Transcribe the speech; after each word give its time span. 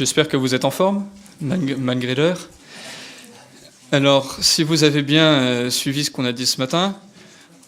J'espère 0.00 0.28
que 0.28 0.38
vous 0.38 0.54
êtes 0.54 0.64
en 0.64 0.70
forme, 0.70 1.06
malgré 1.42 2.14
l'heure. 2.14 2.48
Alors, 3.92 4.42
si 4.42 4.62
vous 4.62 4.82
avez 4.82 5.02
bien 5.02 5.30
euh, 5.30 5.68
suivi 5.68 6.06
ce 6.06 6.10
qu'on 6.10 6.24
a 6.24 6.32
dit 6.32 6.46
ce 6.46 6.56
matin, 6.56 6.98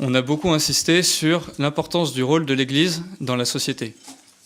on 0.01 0.14
a 0.14 0.23
beaucoup 0.23 0.49
insisté 0.49 1.03
sur 1.03 1.50
l'importance 1.59 2.14
du 2.14 2.23
rôle 2.23 2.46
de 2.46 2.55
l'Église 2.55 3.03
dans 3.21 3.37
la 3.37 3.45
société. 3.45 3.95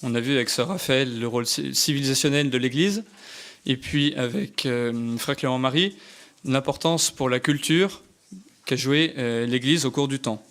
On 0.02 0.16
a 0.16 0.20
vu 0.20 0.34
avec 0.34 0.48
Sœur 0.48 0.66
Raphaël 0.66 1.16
le 1.16 1.28
rôle 1.28 1.46
civilisationnel 1.46 2.50
de 2.50 2.58
l'Église, 2.58 3.04
et 3.66 3.76
puis 3.76 4.16
avec 4.16 4.66
euh, 4.66 5.16
Frère 5.16 5.36
Clément-Marie, 5.36 5.94
l'importance 6.44 7.12
pour 7.12 7.28
la 7.28 7.38
culture 7.38 8.02
qu'a 8.64 8.74
joué 8.74 9.14
euh, 9.16 9.46
l'Église 9.46 9.86
au 9.86 9.92
cours 9.92 10.08
du 10.08 10.18
temps. 10.18 10.42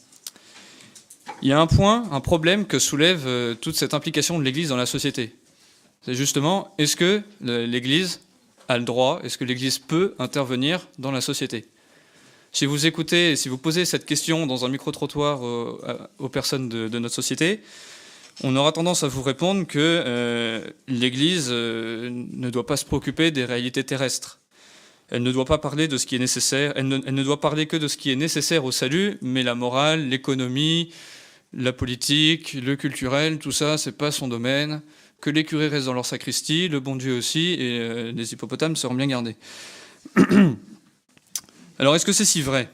Il 1.41 1.49
y 1.49 1.51
a 1.51 1.59
un 1.59 1.67
point, 1.67 2.07
un 2.13 2.21
problème 2.21 2.65
que 2.65 2.79
soulève 2.79 3.27
toute 3.59 3.75
cette 3.75 3.93
implication 3.93 4.39
de 4.39 4.43
l'Église 4.45 4.69
dans 4.69 4.77
la 4.77 4.85
société. 4.85 5.35
C'est 6.05 6.13
justement, 6.13 6.71
est-ce 6.77 6.95
que 6.95 7.23
l'Église 7.41 8.21
a 8.67 8.77
le 8.77 8.83
droit, 8.83 9.21
est-ce 9.23 9.39
que 9.39 9.43
l'Église 9.43 9.79
peut 9.79 10.13
intervenir 10.19 10.87
dans 10.99 11.09
la 11.09 11.19
société? 11.19 11.65
Si 12.51 12.67
vous 12.67 12.85
écoutez, 12.85 13.35
si 13.35 13.49
vous 13.49 13.57
posez 13.57 13.85
cette 13.85 14.05
question 14.05 14.45
dans 14.45 14.65
un 14.65 14.69
micro-trottoir 14.69 15.41
aux, 15.41 16.29
personnes 16.29 16.69
de, 16.69 16.99
notre 16.99 17.15
société, 17.15 17.61
on 18.43 18.55
aura 18.55 18.71
tendance 18.71 19.01
à 19.03 19.07
vous 19.07 19.23
répondre 19.23 19.65
que 19.65 19.79
euh, 19.79 20.63
l'Église 20.87 21.47
euh, 21.49 22.11
ne 22.11 22.51
doit 22.51 22.67
pas 22.67 22.77
se 22.77 22.85
préoccuper 22.85 23.31
des 23.31 23.43
réalités 23.43 23.83
terrestres. 23.83 24.39
Elle 25.09 25.23
ne 25.23 25.31
doit 25.31 25.45
pas 25.45 25.57
parler 25.57 25.87
de 25.87 25.97
ce 25.97 26.05
qui 26.05 26.17
est 26.17 26.19
nécessaire, 26.19 26.73
elle 26.75 26.87
ne, 26.87 26.99
elle 27.03 27.15
ne 27.15 27.23
doit 27.23 27.41
parler 27.41 27.65
que 27.65 27.77
de 27.77 27.87
ce 27.87 27.97
qui 27.97 28.11
est 28.11 28.15
nécessaire 28.15 28.63
au 28.63 28.71
salut, 28.71 29.17
mais 29.23 29.41
la 29.41 29.55
morale, 29.55 30.07
l'économie, 30.07 30.91
la 31.51 31.73
politique, 31.73 32.53
le 32.53 32.75
culturel, 32.75 33.39
tout 33.39 33.51
ça, 33.51 33.79
c'est 33.79 33.97
pas 33.97 34.11
son 34.11 34.27
domaine 34.27 34.81
que 35.21 35.29
les 35.29 35.43
curés 35.43 35.67
restent 35.67 35.87
dans 35.87 35.93
leur 35.93 36.05
sacristie, 36.05 36.67
le 36.67 36.79
bon 36.79 36.95
Dieu 36.95 37.17
aussi, 37.17 37.53
et 37.53 37.79
euh, 37.79 38.11
les 38.11 38.33
hippopotames 38.33 38.75
seront 38.75 38.93
bien 38.93 39.07
gardés. 39.07 39.35
Alors, 41.79 41.95
est-ce 41.95 42.05
que 42.05 42.13
c'est 42.13 42.25
si 42.25 42.41
vrai? 42.41 42.69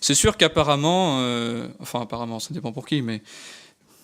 C'est 0.00 0.14
sûr 0.14 0.36
qu'apparemment, 0.36 1.20
euh, 1.20 1.68
enfin 1.80 2.00
apparemment, 2.00 2.40
ça 2.40 2.52
dépend 2.52 2.72
pour 2.72 2.86
qui, 2.86 3.02
mais 3.02 3.22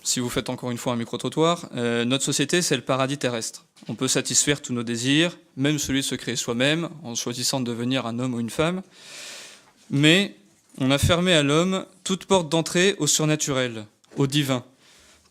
si 0.03 0.21
vous 0.21 0.31
faites 0.31 0.49
encore 0.49 0.71
une 0.71 0.79
fois 0.79 0.95
un 0.95 0.97
micro-trottoir, 0.97 1.69
euh, 1.75 2.05
notre 2.05 2.25
société, 2.25 2.63
c'est 2.63 2.77
le 2.77 2.83
paradis 2.83 3.19
terrestre. 3.19 3.67
On 3.89 3.95
peut 3.95 4.09
satisfaire 4.09 4.63
tous 4.63 4.73
nos 4.73 4.83
désirs, 4.83 5.39
même 5.57 5.79
celui 5.79 6.01
de 6.01 6.07
se 6.07 6.15
créer 6.15 6.37
soi-même, 6.37 6.89
en 7.03 7.15
choisissant 7.15 7.61
de 7.61 7.67
devenir 7.67 8.07
un 8.07 8.19
homme 8.19 8.35
ou 8.35 8.41
une 8.41 8.51
femme. 8.51 8.83
Mais 9.91 10.37
on 10.79 10.91
a 10.91 10.99
fermé 10.99 11.35
à 11.35 11.43
l'homme 11.43 11.85
toute 12.05 12.25
porte 12.25 12.49
d'entrée 12.49 12.97
au 12.99 13.07
surnaturel, 13.07 13.85
au 14.17 14.27
divin 14.27 14.65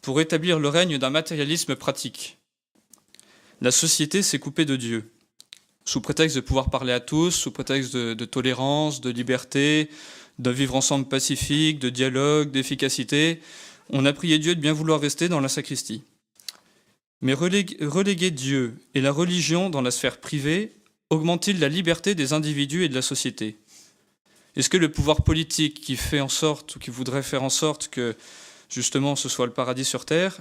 pour 0.02 0.22
établir 0.22 0.60
le 0.60 0.70
règne 0.70 0.98
d'un 0.98 1.10
matérialisme 1.10 1.76
pratique. 1.76 2.38
La 3.62 3.72
société 3.72 4.22
s'est 4.22 4.40
coupée 4.40 4.66
de 4.66 4.76
Dieu, 4.76 5.12
sous 5.86 6.02
prétexte 6.02 6.36
de 6.36 6.42
pouvoir 6.42 6.70
parler 6.70 6.94
à 6.94 7.00
tous, 7.00 7.32
sous 7.32 7.52
prétexte 7.52 7.96
de, 7.96 8.26
tolérance, 8.26 9.02
de 9.02 9.10
liberté, 9.10 9.90
d'un 10.38 10.52
vivre 10.52 10.76
ensemble 10.76 11.08
pacifique, 11.08 11.80
de 11.80 11.90
dialogue, 11.90 12.52
d'efficacité. 12.52 13.42
On 13.90 14.06
a 14.06 14.14
prié 14.14 14.40
Dieu 14.40 14.56
de 14.56 14.62
bien 14.62 14.74
vouloir 14.74 15.02
rester 15.02 15.28
dans 15.28 15.42
la 15.42 15.50
sacristie. 15.50 16.04
Mais 17.22 17.34
reléguer 17.34 18.32
Dieu 18.32 18.78
et 18.94 19.02
la 19.02 19.12
religion 19.12 19.70
dans 19.70 19.82
la 19.82 19.92
sphère 19.92 20.20
privée 20.20 20.74
augmente-t-il 21.10 21.60
la 21.60 21.68
liberté 21.68 22.16
des 22.16 22.32
individus 22.34 22.86
et 22.86 22.90
de 22.90 22.96
la 22.96 23.02
société? 23.02 23.58
Est-ce 24.56 24.70
que 24.70 24.78
le 24.78 24.92
pouvoir 24.92 25.24
politique 25.24 25.82
qui 25.82 25.96
fait 25.96 26.22
en 26.22 26.30
sorte, 26.30 26.76
ou 26.76 26.80
qui 26.80 26.92
voudrait 26.92 27.24
faire 27.24 27.44
en 27.44 27.50
sorte 27.50 27.90
que 27.90 28.16
justement 28.70 29.16
ce 29.16 29.30
soit 29.30 29.46
le 29.46 29.54
paradis 29.54 29.86
sur 29.86 30.06
Terre, 30.06 30.38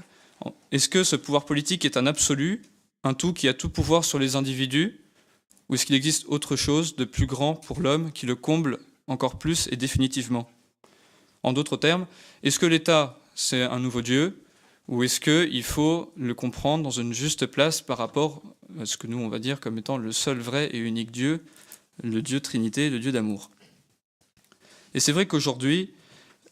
est-ce 0.70 0.88
que 0.88 1.02
ce 1.02 1.16
pouvoir 1.16 1.44
politique 1.44 1.84
est 1.84 1.96
un 1.96 2.06
absolu, 2.06 2.62
un 3.02 3.14
tout 3.14 3.32
qui 3.32 3.48
a 3.48 3.54
tout 3.54 3.70
pouvoir 3.70 4.04
sur 4.04 4.18
les 4.18 4.36
individus, 4.36 5.00
ou 5.68 5.74
est-ce 5.74 5.84
qu'il 5.84 5.96
existe 5.96 6.26
autre 6.26 6.56
chose 6.56 6.96
de 6.96 7.04
plus 7.04 7.26
grand 7.26 7.54
pour 7.54 7.80
l'homme 7.80 8.12
qui 8.12 8.26
le 8.26 8.36
comble 8.36 8.78
encore 9.06 9.38
plus 9.38 9.68
et 9.72 9.76
définitivement? 9.76 10.48
En 11.42 11.52
d'autres 11.52 11.76
termes, 11.76 12.06
est-ce 12.42 12.58
que 12.58 12.66
l'État, 12.66 13.20
c'est 13.34 13.62
un 13.62 13.78
nouveau 13.78 14.02
Dieu, 14.02 14.42
ou 14.88 15.02
est-ce 15.02 15.20
qu'il 15.20 15.62
faut 15.62 16.12
le 16.16 16.34
comprendre 16.34 16.82
dans 16.82 16.90
une 16.90 17.12
juste 17.12 17.46
place 17.46 17.82
par 17.82 17.98
rapport 17.98 18.42
à 18.80 18.86
ce 18.86 18.96
que 18.96 19.06
nous, 19.06 19.18
on 19.18 19.28
va 19.28 19.38
dire 19.38 19.60
comme 19.60 19.78
étant 19.78 19.98
le 19.98 20.12
seul 20.12 20.38
vrai 20.38 20.70
et 20.72 20.78
unique 20.78 21.10
Dieu, 21.10 21.44
le 22.02 22.22
Dieu 22.22 22.40
Trinité, 22.40 22.90
le 22.90 22.98
Dieu 22.98 23.12
d'amour? 23.12 23.50
Et 24.94 25.00
c'est 25.00 25.12
vrai 25.12 25.26
qu'aujourd'hui, 25.26 25.92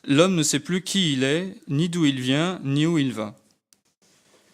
l'homme 0.06 0.34
ne 0.34 0.42
sait 0.42 0.60
plus 0.60 0.82
qui 0.82 1.12
il 1.12 1.24
est, 1.24 1.56
ni 1.68 1.88
d'où 1.88 2.04
il 2.04 2.20
vient, 2.20 2.60
ni 2.64 2.86
où 2.86 2.98
il 2.98 3.12
va. 3.12 3.36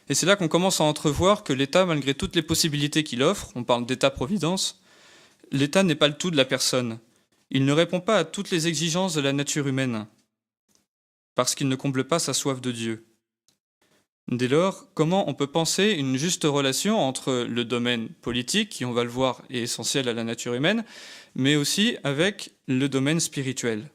Et 0.08 0.14
c'est 0.14 0.26
là 0.26 0.36
qu'on 0.36 0.48
commence 0.48 0.80
à 0.80 0.84
entrevoir 0.84 1.44
que 1.44 1.52
l'État, 1.52 1.86
malgré 1.86 2.14
toutes 2.14 2.34
les 2.34 2.42
possibilités 2.42 3.04
qu'il 3.04 3.22
offre, 3.22 3.52
on 3.54 3.64
parle 3.64 3.86
d'État-providence, 3.86 4.82
l'État 5.52 5.82
n'est 5.82 5.94
pas 5.94 6.08
le 6.08 6.16
tout 6.16 6.30
de 6.30 6.36
la 6.36 6.44
personne. 6.44 6.98
Il 7.50 7.64
ne 7.64 7.72
répond 7.72 8.00
pas 8.00 8.18
à 8.18 8.24
toutes 8.24 8.50
les 8.50 8.66
exigences 8.66 9.14
de 9.14 9.20
la 9.20 9.32
nature 9.32 9.68
humaine, 9.68 10.06
parce 11.34 11.54
qu'il 11.54 11.68
ne 11.68 11.76
comble 11.76 12.04
pas 12.04 12.18
sa 12.18 12.34
soif 12.34 12.60
de 12.60 12.72
Dieu. 12.72 13.06
Dès 14.28 14.48
lors, 14.48 14.86
comment 14.94 15.28
on 15.28 15.34
peut 15.34 15.48
penser 15.48 15.90
une 15.90 16.16
juste 16.16 16.44
relation 16.44 16.98
entre 16.98 17.44
le 17.48 17.64
domaine 17.64 18.08
politique, 18.08 18.70
qui 18.70 18.84
on 18.84 18.92
va 18.92 19.04
le 19.04 19.10
voir 19.10 19.42
est 19.50 19.60
essentiel 19.60 20.08
à 20.08 20.14
la 20.14 20.24
nature 20.24 20.54
humaine, 20.54 20.84
mais 21.34 21.56
aussi 21.56 21.96
avec 22.04 22.52
le 22.66 22.88
domaine 22.88 23.20
spirituel? 23.20 23.90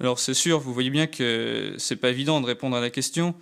Alors 0.00 0.18
c'est 0.18 0.34
sûr, 0.34 0.58
vous 0.60 0.72
voyez 0.72 0.90
bien 0.90 1.06
que 1.06 1.74
c'est 1.76 1.96
pas 1.96 2.08
évident 2.08 2.40
de 2.40 2.46
répondre 2.46 2.74
à 2.74 2.80
la 2.80 2.88
question. 2.88 3.34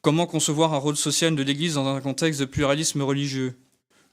Comment 0.00 0.26
concevoir 0.26 0.72
un 0.72 0.78
rôle 0.78 0.96
social 0.96 1.36
de 1.36 1.42
l'Église 1.42 1.74
dans 1.74 1.86
un 1.86 2.00
contexte 2.00 2.40
de 2.40 2.46
pluralisme 2.46 3.02
religieux? 3.02 3.58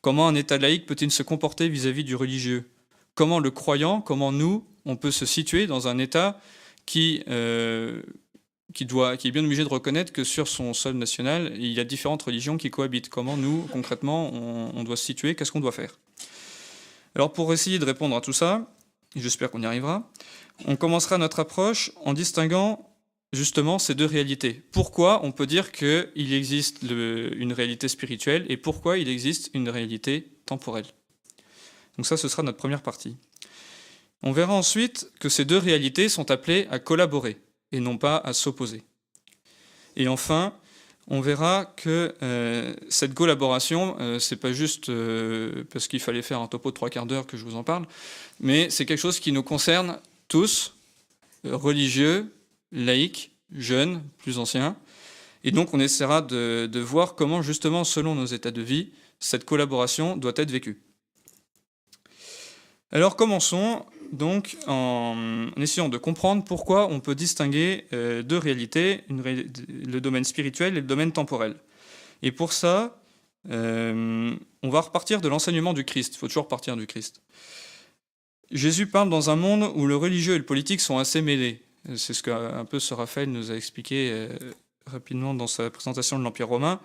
Comment 0.01 0.27
un 0.27 0.35
État 0.35 0.57
laïque 0.57 0.85
peut-il 0.85 1.09
se 1.11 1.23
comporter 1.23 1.69
vis-à-vis 1.69 2.03
du 2.03 2.15
religieux? 2.15 2.69
Comment 3.15 3.39
le 3.39 3.49
croyant, 3.49 4.01
comment 4.01 4.33
nous, 4.33 4.65
on 4.85 4.97
peut 4.97 5.11
se 5.11 5.25
situer 5.25 5.65
dans 5.65 5.87
un 5.87 5.99
État 5.99 6.41
qui, 6.85 7.23
euh, 7.29 8.01
qui, 8.73 8.83
est 8.83 9.31
bien 9.31 9.45
obligé 9.45 9.63
de 9.63 9.69
reconnaître 9.69 10.11
que 10.11 10.25
sur 10.25 10.49
son 10.49 10.73
sol 10.73 10.95
national, 10.95 11.53
il 11.55 11.71
y 11.71 11.79
a 11.79 11.85
différentes 11.85 12.23
religions 12.23 12.57
qui 12.57 12.71
cohabitent? 12.71 13.07
Comment 13.07 13.37
nous, 13.37 13.69
concrètement, 13.71 14.33
on, 14.33 14.71
on 14.75 14.83
doit 14.83 14.97
se 14.97 15.05
situer? 15.05 15.35
Qu'est-ce 15.35 15.53
qu'on 15.53 15.61
doit 15.61 15.71
faire? 15.71 15.97
Alors 17.15 17.31
pour 17.31 17.53
essayer 17.53 17.79
de 17.79 17.85
répondre 17.85 18.17
à 18.17 18.21
tout 18.21 18.33
ça, 18.33 18.67
j'espère 19.15 19.51
qu'on 19.51 19.61
y 19.61 19.65
arrivera, 19.65 20.09
on 20.65 20.75
commencera 20.75 21.17
notre 21.17 21.39
approche 21.39 21.91
en 22.03 22.13
distinguant 22.13 22.89
justement 23.33 23.79
ces 23.79 23.95
deux 23.95 24.05
réalités. 24.05 24.53
Pourquoi 24.71 25.25
on 25.25 25.31
peut 25.31 25.47
dire 25.47 25.71
qu'il 25.71 26.33
existe 26.33 26.83
une 26.83 27.53
réalité 27.53 27.87
spirituelle 27.87 28.45
et 28.49 28.57
pourquoi 28.57 28.97
il 28.97 29.09
existe 29.09 29.49
une 29.53 29.69
réalité 29.69 30.31
temporelle? 30.45 30.85
Donc 31.97 32.05
ça, 32.05 32.17
ce 32.17 32.27
sera 32.27 32.43
notre 32.43 32.57
première 32.57 32.81
partie. 32.81 33.17
On 34.21 34.31
verra 34.31 34.53
ensuite 34.53 35.11
que 35.19 35.29
ces 35.29 35.45
deux 35.45 35.57
réalités 35.57 36.09
sont 36.09 36.31
appelées 36.31 36.67
à 36.71 36.79
collaborer 36.79 37.37
et 37.71 37.79
non 37.79 37.97
pas 37.97 38.17
à 38.17 38.33
s'opposer. 38.33 38.83
Et 39.95 40.07
enfin, 40.07 40.55
on 41.07 41.21
verra 41.21 41.65
que 41.75 42.15
euh, 42.23 42.73
cette 42.89 43.13
collaboration, 43.13 43.97
euh, 43.99 44.19
c'est 44.19 44.37
pas 44.37 44.53
juste 44.53 44.89
euh, 44.89 45.63
parce 45.71 45.87
qu'il 45.87 45.99
fallait 45.99 46.21
faire 46.21 46.39
un 46.39 46.47
topo 46.47 46.69
de 46.69 46.75
trois 46.75 46.89
quarts 46.89 47.05
d'heure 47.05 47.27
que 47.27 47.35
je 47.35 47.43
vous 47.43 47.55
en 47.55 47.63
parle, 47.63 47.85
mais 48.39 48.69
c'est 48.69 48.85
quelque 48.85 48.99
chose 48.99 49.19
qui 49.19 49.31
nous 49.31 49.43
concerne 49.43 49.99
tous, 50.27 50.75
religieux, 51.43 52.33
laïcs, 52.71 53.31
jeunes, 53.53 54.01
plus 54.19 54.39
anciens. 54.39 54.77
Et 55.43 55.51
donc 55.51 55.73
on 55.73 55.79
essaiera 55.79 56.21
de, 56.21 56.79
voir 56.79 57.15
comment 57.15 57.41
justement, 57.41 57.83
selon 57.83 58.15
nos 58.15 58.25
états 58.25 58.51
de 58.51 58.61
vie, 58.61 58.91
cette 59.19 59.43
collaboration 59.43 60.15
doit 60.15 60.33
être 60.37 60.51
vécue. 60.51 60.81
Alors 62.91 63.17
commençons 63.17 63.85
donc 64.13 64.57
en 64.67 65.49
essayant 65.57 65.89
de 65.89 65.97
comprendre 65.97 66.43
pourquoi 66.43 66.87
on 66.87 66.99
peut 66.99 67.15
distinguer 67.15 67.85
euh, 67.93 68.21
deux 68.21 68.37
réalités, 68.37 69.01
le 69.09 69.99
domaine 69.99 70.23
spirituel 70.23 70.77
et 70.77 70.81
le 70.81 70.87
domaine 70.87 71.11
temporel. 71.11 71.55
Et 72.21 72.31
pour 72.31 72.53
ça, 72.53 72.95
euh, 73.49 74.35
on 74.61 74.69
va 74.69 74.81
repartir 74.81 75.19
de 75.19 75.27
l'enseignement 75.27 75.73
du 75.73 75.83
Christ. 75.83 76.15
Il 76.15 76.17
faut 76.19 76.27
toujours 76.27 76.47
partir 76.47 76.77
du 76.77 76.87
Christ. 76.87 77.21
Jésus 78.51 78.87
parle 78.87 79.09
dans 79.09 79.29
un 79.29 79.35
monde 79.35 79.71
où 79.75 79.87
le 79.87 79.95
religieux 79.95 80.35
et 80.35 80.37
le 80.37 80.45
politique 80.45 80.79
sont 80.79 80.99
assez 80.99 81.21
mêlés. 81.21 81.61
C'est 81.95 82.13
ce 82.13 82.23
qu'un 82.23 82.65
peu 82.65 82.79
ce 82.79 82.93
Raphaël 82.93 83.29
nous 83.29 83.51
a 83.51 83.55
expliqué 83.55 84.11
euh, 84.11 84.29
rapidement 84.85 85.33
dans 85.33 85.47
sa 85.47 85.69
présentation 85.69 86.19
de 86.19 86.23
l'Empire 86.23 86.47
romain. 86.47 86.79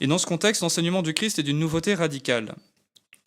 Et 0.00 0.06
dans 0.06 0.18
ce 0.18 0.26
contexte, 0.26 0.62
l'enseignement 0.62 1.02
du 1.02 1.14
Christ 1.14 1.38
est 1.38 1.42
d'une 1.42 1.58
nouveauté 1.58 1.94
radicale. 1.94 2.54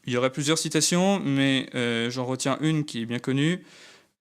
Il 0.06 0.14
y 0.14 0.18
aurait 0.18 0.32
plusieurs 0.32 0.58
citations, 0.58 1.20
mais 1.20 1.70
euh, 1.76 2.10
j'en 2.10 2.26
retiens 2.26 2.58
une 2.62 2.84
qui 2.84 3.02
est 3.02 3.06
bien 3.06 3.20
connue. 3.20 3.64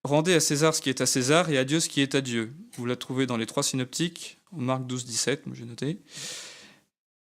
Rendez 0.05 0.35
à 0.35 0.41
César 0.41 0.75
ce 0.75 0.81
qui 0.81 0.89
est 0.89 1.01
à 1.01 1.07
César 1.07 1.51
et 1.51 1.59
à 1.59 1.65
Dieu 1.65 1.81
ce 1.81 1.89
qui 1.89 2.01
est 2.01 2.15
à 2.15 2.21
Dieu. 2.21 2.53
Vous 2.77 2.87
la 2.87 2.97
trouvez 2.97 3.27
dans 3.27 3.37
les 3.37 3.47
trois 3.47 3.63
synoptiques, 3.63 4.39
en 4.53 4.61
Marc 4.61 4.87
12, 4.87 5.05
17, 5.07 5.45
j'ai 5.53 5.65
noté. 5.65 5.99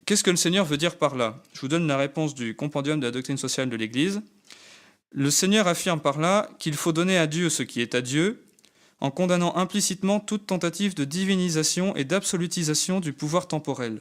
Qu'est-ce 0.04 0.22
que 0.22 0.30
le 0.30 0.36
Seigneur 0.36 0.64
veut 0.64 0.76
dire 0.76 0.96
par 0.96 1.16
là? 1.16 1.42
Je 1.52 1.60
vous 1.60 1.68
donne 1.68 1.86
la 1.88 1.96
réponse 1.96 2.34
du 2.34 2.54
compendium 2.54 3.00
de 3.00 3.06
la 3.06 3.10
doctrine 3.10 3.36
sociale 3.36 3.68
de 3.68 3.76
l'Église. 3.76 4.22
Le 5.10 5.30
Seigneur 5.30 5.66
affirme 5.66 6.00
par 6.00 6.20
là 6.20 6.48
qu'il 6.58 6.74
faut 6.74 6.92
donner 6.92 7.18
à 7.18 7.26
Dieu 7.26 7.50
ce 7.50 7.62
qui 7.62 7.80
est 7.80 7.94
à 7.94 8.02
Dieu, 8.02 8.44
en 9.00 9.10
condamnant 9.10 9.56
implicitement 9.56 10.20
toute 10.20 10.46
tentative 10.46 10.94
de 10.94 11.04
divinisation 11.04 11.96
et 11.96 12.04
d'absolutisation 12.04 13.00
du 13.00 13.12
pouvoir 13.12 13.48
temporel. 13.48 14.00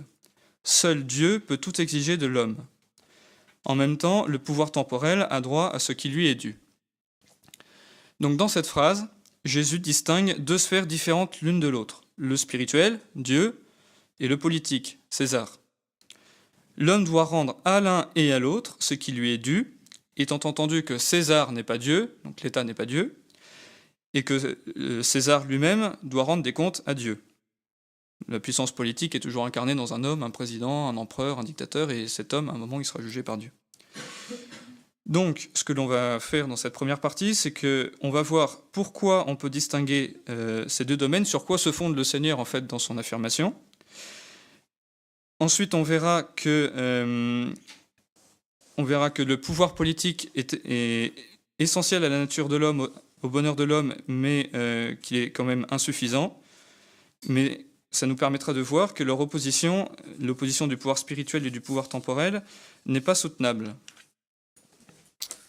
Seul 0.64 1.06
Dieu 1.06 1.40
peut 1.40 1.58
tout 1.58 1.82
exiger 1.82 2.18
de 2.18 2.26
l'homme. 2.26 2.58
En 3.66 3.76
même 3.76 3.98
temps, 3.98 4.26
le 4.26 4.40
pouvoir 4.40 4.72
temporel 4.72 5.28
a 5.30 5.42
droit 5.42 5.70
à 5.70 5.80
ce 5.80 5.92
qui 5.92 6.10
lui 6.10 6.28
est 6.28 6.36
dû. 6.36 6.58
Donc 8.20 8.38
dans 8.38 8.48
cette 8.48 8.68
phrase, 8.68 9.08
Jésus 9.44 9.80
distingue 9.80 10.40
deux 10.40 10.58
sphères 10.58 10.88
différentes 10.88 11.42
l'une 11.42 11.60
de 11.60 11.68
l'autre, 11.68 12.02
le 12.16 12.38
spirituel, 12.38 13.00
Dieu, 13.16 13.62
et 14.20 14.28
le 14.28 14.38
politique, 14.38 15.00
César. 15.10 15.60
L'homme 16.78 17.04
doit 17.04 17.26
rendre 17.26 17.58
à 17.66 17.80
l'un 17.82 18.10
et 18.16 18.32
à 18.32 18.40
l'autre 18.40 18.78
ce 18.80 18.94
qui 18.94 19.12
lui 19.12 19.32
est 19.32 19.38
dû, 19.38 19.78
étant 20.18 20.40
entendu 20.44 20.84
que 20.84 20.98
César 20.98 21.52
n'est 21.52 21.64
pas 21.64 21.78
Dieu, 21.78 22.18
donc 22.24 22.42
l'État 22.42 22.64
n'est 22.64 22.74
pas 22.74 22.86
Dieu, 22.86 23.16
et 24.14 24.24
que 24.24 24.58
euh, 24.78 25.04
César 25.04 25.46
lui-même 25.46 25.96
doit 26.04 26.24
rendre 26.24 26.44
des 26.44 26.54
comptes 26.54 26.82
à 26.86 26.94
Dieu. 26.94 27.22
La 28.28 28.40
puissance 28.40 28.72
politique 28.72 29.14
est 29.16 29.20
toujours 29.20 29.46
incarnée 29.46 29.76
dans 29.76 29.94
un 29.94 30.04
homme, 30.04 30.24
un 30.24 30.32
président, 30.32 30.90
un 30.90 30.98
empereur, 30.98 31.40
un 31.40 31.44
dictateur, 31.44 31.92
et 31.92 32.08
cet 32.08 32.34
homme, 32.34 32.50
à 32.50 32.54
un 32.54 32.58
moment, 32.58 32.80
il 32.80 32.86
sera 32.86 33.02
jugé 33.02 33.24
par 33.24 33.38
Dieu. 33.38 33.52
Donc, 35.06 35.52
ce 35.54 35.64
que 35.64 35.74
l'on 35.74 35.86
va 35.86 36.20
faire 36.20 36.48
dans 36.48 36.56
cette 36.56 36.74
première 36.74 37.00
partie, 37.00 37.36
c'est 37.36 37.52
que 37.52 37.92
on 38.02 38.10
va 38.10 38.24
voir 38.24 38.62
pourquoi 38.72 39.30
on 39.30 39.36
peut 39.36 39.52
distinguer 39.52 40.18
euh, 40.30 40.66
ces 40.68 40.84
deux 40.84 40.98
domaines, 40.98 41.26
sur 41.26 41.46
quoi 41.46 41.60
se 41.60 41.72
fonde 41.72 41.96
le 41.96 42.04
Seigneur 42.04 42.40
en 42.40 42.46
fait 42.46 42.66
dans 42.66 42.80
son 42.80 42.98
affirmation. 42.98 43.54
Ensuite, 45.40 45.76
on 45.76 45.84
verra 45.84 46.24
que 46.24 46.72
euh, 46.76 47.54
on 48.78 48.84
verra 48.84 49.12
que 49.12 49.22
le 49.22 49.40
pouvoir 49.40 49.76
politique 49.76 50.32
est, 50.34 51.14
essentiel 51.60 52.04
à 52.04 52.10
la 52.10 52.18
nature 52.18 52.50
de 52.50 52.56
l'homme, 52.56 52.90
au, 53.22 53.30
bonheur 53.30 53.56
de 53.56 53.64
l'homme, 53.64 53.94
mais 54.08 54.50
euh, 54.56 54.96
qu'il 54.96 55.18
est 55.18 55.30
quand 55.30 55.44
même 55.44 55.68
insuffisant. 55.70 56.42
Mais 57.28 57.66
ça 57.96 58.08
nous 58.08 58.16
permettra 58.16 58.54
de 58.54 58.62
voir 58.62 58.94
que 58.94 59.04
leur 59.04 59.20
opposition, 59.20 59.90
l'opposition 60.20 60.68
du 60.68 60.78
pouvoir 60.78 60.98
spirituel 60.98 61.46
et 61.46 61.52
du 61.52 61.62
pouvoir 61.62 61.90
temporel, 61.90 62.44
n'est 62.86 63.02
pas 63.02 63.16
soutenable. 63.16 63.76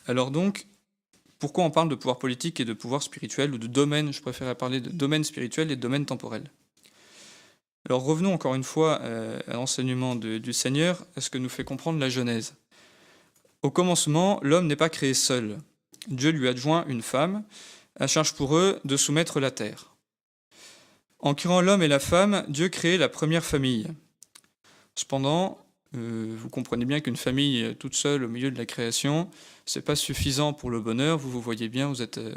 Alors 0.06 0.30
donc, 0.30 0.66
pourquoi 1.38 1.64
on 1.64 1.70
parle 1.70 1.88
de 1.88 1.94
pouvoir 1.94 2.18
politique 2.18 2.60
et 2.60 2.64
de 2.64 2.72
pouvoir 2.72 3.02
spirituel, 3.02 3.52
ou 3.52 3.58
de 3.58 3.66
domaine, 3.66 4.12
je 4.12 4.22
préférerais 4.22 4.54
parler 4.54 4.80
de 4.80 4.90
domaine 4.90 5.24
spirituel 5.24 5.70
et 5.70 5.76
de 5.76 5.80
domaine 5.80 6.06
temporel? 6.06 6.50
Alors 7.88 8.04
revenons 8.04 8.32
encore 8.32 8.54
une 8.54 8.64
fois 8.64 9.00
euh, 9.02 9.38
à 9.46 9.54
l'enseignement 9.54 10.16
du 10.16 10.52
Seigneur, 10.52 11.04
à 11.16 11.20
ce 11.20 11.30
que 11.30 11.38
nous 11.38 11.48
fait 11.48 11.64
comprendre 11.64 11.98
la 12.00 12.08
Genèse. 12.08 12.54
Au 13.62 13.70
commencement, 13.70 14.38
l'homme 14.42 14.66
n'est 14.66 14.76
pas 14.76 14.88
créé 14.88 15.14
seul. 15.14 15.58
Dieu 16.08 16.30
lui 16.30 16.48
adjoint 16.48 16.84
une 16.86 17.02
femme, 17.02 17.42
à 17.98 18.06
charge 18.06 18.34
pour 18.34 18.56
eux 18.56 18.80
de 18.84 18.96
soumettre 18.96 19.40
la 19.40 19.50
terre. 19.50 19.95
En 21.26 21.34
créant 21.34 21.60
l'homme 21.60 21.82
et 21.82 21.88
la 21.88 21.98
femme, 21.98 22.44
Dieu 22.46 22.68
crée 22.68 22.96
la 22.98 23.08
première 23.08 23.44
famille. 23.44 23.88
Cependant, 24.94 25.58
euh, 25.96 26.32
vous 26.38 26.48
comprenez 26.48 26.84
bien 26.84 27.00
qu'une 27.00 27.16
famille 27.16 27.74
toute 27.80 27.96
seule 27.96 28.22
au 28.22 28.28
milieu 28.28 28.52
de 28.52 28.56
la 28.56 28.64
création, 28.64 29.28
c'est 29.64 29.84
pas 29.84 29.96
suffisant 29.96 30.52
pour 30.52 30.70
le 30.70 30.80
bonheur. 30.80 31.18
Vous 31.18 31.28
vous 31.28 31.40
voyez 31.40 31.68
bien, 31.68 31.88
vous 31.88 32.00
êtes 32.00 32.18
euh, 32.18 32.32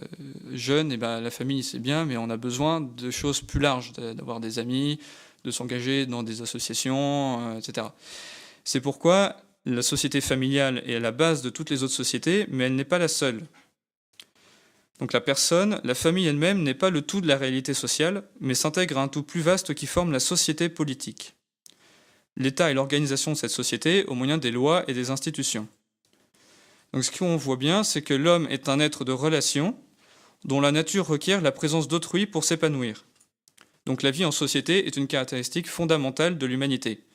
jeune, 0.53 0.91
et 0.91 0.97
ben 0.97 1.21
la 1.21 1.29
famille 1.29 1.61
c'est 1.61 1.77
bien, 1.77 2.03
mais 2.05 2.17
on 2.17 2.31
a 2.31 2.37
besoin 2.37 2.81
de 2.81 3.11
choses 3.11 3.41
plus 3.41 3.59
larges, 3.59 3.93
d'avoir 3.93 4.39
des 4.39 4.57
amis, 4.57 4.99
de 5.43 5.51
s'engager 5.51 6.07
dans 6.07 6.23
des 6.23 6.41
associations, 6.41 7.41
euh, 7.41 7.59
etc. 7.59 7.89
C'est 8.63 8.81
pourquoi 8.81 9.35
la 9.67 9.83
société 9.83 10.19
familiale 10.19 10.81
est 10.87 10.95
à 10.95 10.99
la 10.99 11.11
base 11.11 11.43
de 11.43 11.51
toutes 11.51 11.69
les 11.69 11.83
autres 11.83 11.93
sociétés, 11.93 12.47
mais 12.49 12.63
elle 12.63 12.75
n'est 12.75 12.85
pas 12.85 12.97
la 12.97 13.07
seule. 13.07 13.43
Donc 14.99 15.13
la 15.13 15.21
personne, 15.21 15.79
la 15.83 15.95
famille 15.95 16.27
elle-même 16.27 16.61
n'est 16.61 16.73
pas 16.73 16.89
le 16.89 17.01
tout 17.01 17.21
de 17.21 17.27
la 17.27 17.37
réalité 17.37 17.73
sociale, 17.73 18.23
mais 18.41 18.53
s'intègre 18.53 18.97
à 18.97 19.01
un 19.01 19.07
tout 19.07 19.23
plus 19.23 19.41
vaste 19.41 19.73
qui 19.73 19.87
forme 19.87 20.11
la 20.11 20.19
société 20.19 20.67
politique. 20.67 21.35
L'État 22.35 22.69
est 22.69 22.73
l'organisation 22.73 23.31
de 23.31 23.37
cette 23.37 23.49
société 23.49 24.05
au 24.05 24.13
moyen 24.13 24.37
des 24.37 24.51
lois 24.51 24.83
et 24.89 24.93
des 24.93 25.09
institutions. 25.09 25.67
Donc 26.93 27.03
ce 27.03 27.11
qu'on 27.11 27.37
voit 27.37 27.55
bien, 27.55 27.83
c'est 27.83 28.01
que 28.01 28.13
l'homme 28.13 28.47
est 28.49 28.67
un 28.67 28.79
être 28.79 29.05
de 29.05 29.11
relation 29.11 29.77
dont 30.43 30.61
la 30.61 30.71
nature 30.71 31.07
requiert 31.07 31.41
la 31.41 31.51
présence 31.51 31.87
d'autrui 31.87 32.25
pour 32.25 32.43
s'épanouir. 32.43 33.05
Donc 33.85 34.03
la 34.03 34.11
vie 34.11 34.25
en 34.25 34.31
société 34.31 34.85
est 34.87 34.97
une 34.97 35.07
caractéristique 35.07 35.69
fondamentale 35.69 36.37
de 36.37 36.45
l'humanité. 36.45 37.05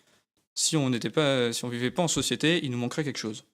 Si 0.55 0.77
on 0.77 0.91
n'était 0.91 1.11
pas, 1.11 1.53
si 1.53 1.69
vivait 1.69 1.91
pas 1.91 2.03
en 2.03 2.09
société, 2.09 2.61
il 2.63 2.71
nous 2.71 2.79
manquerait 2.79 3.05
quelque 3.05 3.19
chose. 3.19 3.45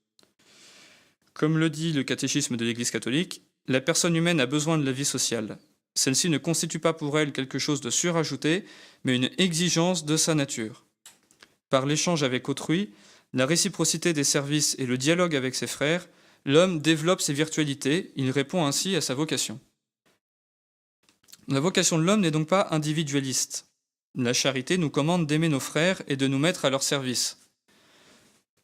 Comme 1.32 1.59
le 1.59 1.71
dit 1.71 1.93
le 1.93 2.03
catéchisme 2.03 2.56
de 2.56 2.65
l'Église 2.65 2.91
catholique, 2.91 3.43
la 3.66 3.80
personne 3.80 4.16
humaine 4.16 4.40
a 4.40 4.46
besoin 4.46 4.78
de 4.78 4.84
la 4.84 4.92
vie 4.92 5.04
sociale. 5.04 5.58
Celle-ci 5.94 6.28
ne 6.28 6.38
constitue 6.38 6.78
pas 6.78 6.92
pour 6.92 7.18
elle 7.18 7.32
quelque 7.32 7.58
chose 7.58 7.80
de 7.80 7.90
surajouté, 7.90 8.64
mais 9.04 9.16
une 9.16 9.30
exigence 9.38 10.04
de 10.04 10.16
sa 10.16 10.34
nature. 10.34 10.84
Par 11.68 11.86
l'échange 11.86 12.22
avec 12.22 12.48
autrui, 12.48 12.90
la 13.32 13.46
réciprocité 13.46 14.12
des 14.12 14.24
services 14.24 14.74
et 14.78 14.86
le 14.86 14.98
dialogue 14.98 15.36
avec 15.36 15.54
ses 15.54 15.66
frères, 15.66 16.08
l'homme 16.44 16.80
développe 16.80 17.20
ses 17.20 17.32
virtualités, 17.32 18.12
il 18.16 18.30
répond 18.30 18.66
ainsi 18.66 18.96
à 18.96 19.00
sa 19.00 19.14
vocation. 19.14 19.60
La 21.48 21.60
vocation 21.60 21.98
de 21.98 22.04
l'homme 22.04 22.20
n'est 22.20 22.30
donc 22.30 22.48
pas 22.48 22.68
individualiste. 22.70 23.66
La 24.16 24.32
charité 24.32 24.78
nous 24.78 24.90
commande 24.90 25.26
d'aimer 25.26 25.48
nos 25.48 25.60
frères 25.60 26.02
et 26.08 26.16
de 26.16 26.26
nous 26.26 26.38
mettre 26.38 26.64
à 26.64 26.70
leur 26.70 26.82
service. 26.82 27.38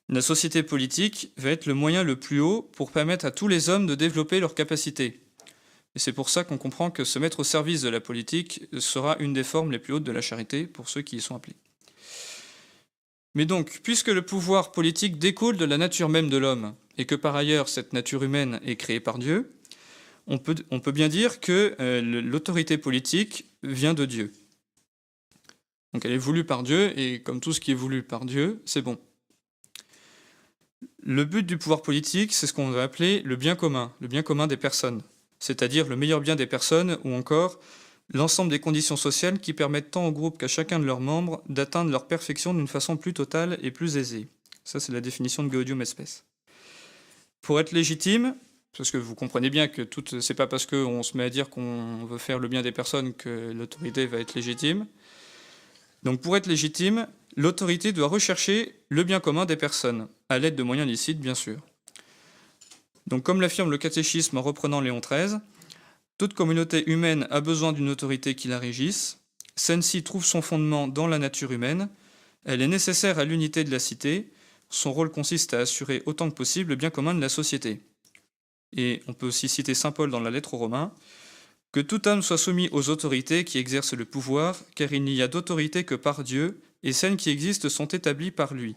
La 0.08 0.22
société 0.22 0.62
politique 0.62 1.32
va 1.36 1.50
être 1.50 1.66
le 1.66 1.74
moyen 1.74 2.04
le 2.04 2.16
plus 2.16 2.40
haut 2.40 2.62
pour 2.62 2.92
permettre 2.92 3.24
à 3.24 3.32
tous 3.32 3.48
les 3.48 3.68
hommes 3.68 3.86
de 3.86 3.96
développer 3.96 4.38
leurs 4.38 4.54
capacités. 4.54 5.20
Et 5.96 5.98
c'est 5.98 6.12
pour 6.12 6.28
ça 6.28 6.44
qu'on 6.44 6.58
comprend 6.58 6.90
que 6.90 7.04
se 7.04 7.18
mettre 7.18 7.40
au 7.40 7.44
service 7.44 7.80
de 7.80 7.88
la 7.88 8.00
politique 8.00 8.66
sera 8.78 9.16
une 9.18 9.32
des 9.32 9.42
formes 9.42 9.72
les 9.72 9.78
plus 9.78 9.94
hautes 9.94 10.04
de 10.04 10.12
la 10.12 10.20
charité 10.20 10.66
pour 10.66 10.88
ceux 10.88 11.02
qui 11.02 11.16
y 11.16 11.20
sont 11.20 11.34
appelés. 11.34 11.56
Mais 13.34 13.46
donc, 13.46 13.80
puisque 13.82 14.08
le 14.08 14.22
pouvoir 14.22 14.72
politique 14.72 15.18
découle 15.18 15.56
de 15.56 15.64
la 15.64 15.76
nature 15.76 16.08
même 16.08 16.30
de 16.30 16.36
l'homme, 16.36 16.74
et 16.98 17.04
que 17.04 17.14
par 17.14 17.34
ailleurs 17.34 17.68
cette 17.68 17.92
nature 17.92 18.22
humaine 18.22 18.60
est 18.64 18.76
créée 18.76 19.00
par 19.00 19.18
Dieu, 19.18 19.52
on 20.28 20.38
peut, 20.38 20.92
bien 20.92 21.08
dire 21.08 21.40
que 21.40 21.76
euh, 21.80 22.00
l'autorité 22.00 22.78
politique 22.78 23.46
vient 23.62 23.94
de 23.94 24.06
Dieu. 24.06 24.32
Donc 25.92 26.04
elle 26.04 26.12
est 26.12 26.18
voulue 26.18 26.44
par 26.44 26.62
Dieu, 26.62 26.98
et 26.98 27.22
comme 27.22 27.40
tout 27.40 27.52
ce 27.52 27.60
qui 27.60 27.72
est 27.72 27.74
voulu 27.74 28.02
par 28.02 28.24
Dieu, 28.24 28.62
c'est 28.64 28.82
bon. 28.82 28.98
Le 31.08 31.24
but 31.24 31.46
du 31.46 31.56
pouvoir 31.56 31.82
politique, 31.82 32.32
c'est 32.32 32.48
ce 32.48 32.52
qu'on 32.52 32.70
va 32.70 32.82
appeler 32.82 33.22
le 33.22 33.36
bien 33.36 33.54
commun, 33.54 33.92
le 34.00 34.08
bien 34.08 34.24
commun 34.24 34.48
des 34.48 34.56
personnes, 34.56 35.02
c'est-à-dire 35.38 35.86
le 35.86 35.94
meilleur 35.94 36.20
bien 36.20 36.34
des 36.34 36.48
personnes 36.48 36.98
ou 37.04 37.14
encore 37.14 37.60
l'ensemble 38.12 38.50
des 38.50 38.58
conditions 38.58 38.96
sociales 38.96 39.38
qui 39.38 39.52
permettent 39.52 39.92
tant 39.92 40.08
au 40.08 40.10
groupe 40.10 40.36
qu'à 40.36 40.48
chacun 40.48 40.80
de 40.80 40.84
leurs 40.84 40.98
membres 40.98 41.44
d'atteindre 41.48 41.92
leur 41.92 42.08
perfection 42.08 42.54
d'une 42.54 42.66
façon 42.66 42.96
plus 42.96 43.14
totale 43.14 43.56
et 43.62 43.70
plus 43.70 43.96
aisée. 43.96 44.26
Ça, 44.64 44.80
c'est 44.80 44.90
la 44.90 45.00
définition 45.00 45.44
de 45.44 45.48
Gaudium 45.48 45.80
Espèce. 45.80 46.24
Pour 47.40 47.60
être 47.60 47.70
légitime, 47.70 48.34
parce 48.76 48.90
que 48.90 48.98
vous 48.98 49.14
comprenez 49.14 49.48
bien 49.48 49.68
que 49.68 49.82
tout, 49.82 50.02
c'est 50.20 50.34
pas 50.34 50.48
parce 50.48 50.66
qu'on 50.66 51.04
se 51.04 51.16
met 51.16 51.22
à 51.22 51.30
dire 51.30 51.50
qu'on 51.50 52.04
veut 52.06 52.18
faire 52.18 52.40
le 52.40 52.48
bien 52.48 52.62
des 52.62 52.72
personnes 52.72 53.14
que 53.14 53.52
l'autorité 53.52 54.06
va 54.06 54.18
être 54.18 54.34
légitime. 54.34 54.88
Donc, 56.02 56.20
pour 56.20 56.36
être 56.36 56.48
légitime, 56.48 57.06
l'autorité 57.36 57.92
doit 57.92 58.08
rechercher 58.08 58.74
le 58.88 59.04
bien 59.04 59.20
commun 59.20 59.44
des 59.44 59.56
personnes, 59.56 60.08
à 60.28 60.38
l'aide 60.38 60.56
de 60.56 60.62
moyens 60.62 60.88
licites, 60.88 61.20
bien 61.20 61.34
sûr. 61.34 61.58
Donc, 63.06 63.22
comme 63.22 63.40
l'affirme 63.40 63.70
le 63.70 63.78
catéchisme 63.78 64.36
en 64.36 64.42
reprenant 64.42 64.80
Léon 64.80 65.00
XIII, 65.00 65.38
toute 66.18 66.34
communauté 66.34 66.90
humaine 66.90 67.26
a 67.30 67.40
besoin 67.40 67.72
d'une 67.72 67.90
autorité 67.90 68.34
qui 68.34 68.48
la 68.48 68.58
régisse. 68.58 69.18
Celle-ci 69.54 70.02
trouve 70.02 70.24
son 70.24 70.42
fondement 70.42 70.88
dans 70.88 71.06
la 71.06 71.18
nature 71.18 71.52
humaine. 71.52 71.88
Elle 72.44 72.62
est 72.62 72.68
nécessaire 72.68 73.18
à 73.18 73.24
l'unité 73.24 73.64
de 73.64 73.70
la 73.70 73.78
cité. 73.78 74.32
Son 74.70 74.92
rôle 74.92 75.10
consiste 75.10 75.54
à 75.54 75.60
assurer 75.60 76.02
autant 76.06 76.28
que 76.30 76.34
possible 76.34 76.70
le 76.70 76.76
bien 76.76 76.90
commun 76.90 77.14
de 77.14 77.20
la 77.20 77.28
société. 77.28 77.80
Et 78.76 79.02
on 79.06 79.12
peut 79.12 79.26
aussi 79.26 79.48
citer 79.48 79.74
Saint 79.74 79.92
Paul 79.92 80.10
dans 80.10 80.20
la 80.20 80.30
lettre 80.30 80.54
aux 80.54 80.58
Romains 80.58 80.92
que 81.76 81.80
tout 81.80 82.08
homme 82.08 82.22
soit 82.22 82.38
soumis 82.38 82.70
aux 82.72 82.88
autorités 82.88 83.44
qui 83.44 83.58
exercent 83.58 83.92
le 83.92 84.06
pouvoir, 84.06 84.58
car 84.74 84.94
il 84.94 85.04
n'y 85.04 85.20
a 85.20 85.28
d'autorité 85.28 85.84
que 85.84 85.94
par 85.94 86.24
Dieu, 86.24 86.62
et 86.82 86.94
celles 86.94 87.18
qui 87.18 87.28
existent 87.28 87.68
sont 87.68 87.88
établies 87.88 88.30
par 88.30 88.54
lui. 88.54 88.76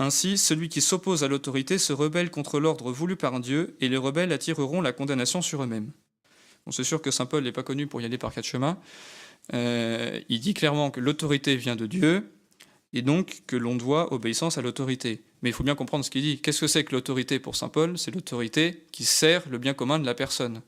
Ainsi, 0.00 0.38
celui 0.38 0.68
qui 0.68 0.80
s'oppose 0.80 1.24
à 1.24 1.28
l'autorité 1.28 1.76
se 1.76 1.92
rebelle 1.92 2.30
contre 2.30 2.60
l'ordre 2.60 2.92
voulu 2.92 3.16
par 3.16 3.40
Dieu, 3.40 3.76
et 3.80 3.88
les 3.88 3.96
rebelles 3.96 4.32
attireront 4.32 4.80
la 4.80 4.92
condamnation 4.92 5.42
sur 5.42 5.62
eux-mêmes. 5.62 5.90
C'est 6.70 6.84
sûr 6.84 7.02
que 7.02 7.10
Saint 7.10 7.26
Paul 7.26 7.42
n'est 7.42 7.52
pas 7.52 7.64
connu 7.64 7.88
pour 7.88 8.00
y 8.00 8.04
aller 8.04 8.18
par 8.18 8.32
quatre 8.32 8.44
chemins. 8.44 8.78
Euh, 9.54 10.20
il 10.28 10.38
dit 10.38 10.54
clairement 10.54 10.92
que 10.92 11.00
l'autorité 11.00 11.56
vient 11.56 11.74
de 11.74 11.86
Dieu, 11.86 12.30
et 12.92 13.02
donc 13.02 13.42
que 13.48 13.56
l'on 13.56 13.74
doit 13.74 14.12
obéissance 14.12 14.56
à 14.56 14.62
l'autorité. 14.62 15.24
Mais 15.42 15.50
il 15.50 15.52
faut 15.52 15.64
bien 15.64 15.74
comprendre 15.74 16.04
ce 16.04 16.10
qu'il 16.10 16.22
dit. 16.22 16.40
Qu'est-ce 16.40 16.60
que 16.60 16.68
c'est 16.68 16.84
que 16.84 16.94
l'autorité 16.94 17.40
pour 17.40 17.56
Saint 17.56 17.68
Paul? 17.68 17.98
C'est 17.98 18.14
l'autorité 18.14 18.86
qui 18.92 19.04
sert 19.04 19.48
le 19.48 19.58
bien 19.58 19.74
commun 19.74 19.98
de 19.98 20.06
la 20.06 20.14
personne. 20.14 20.62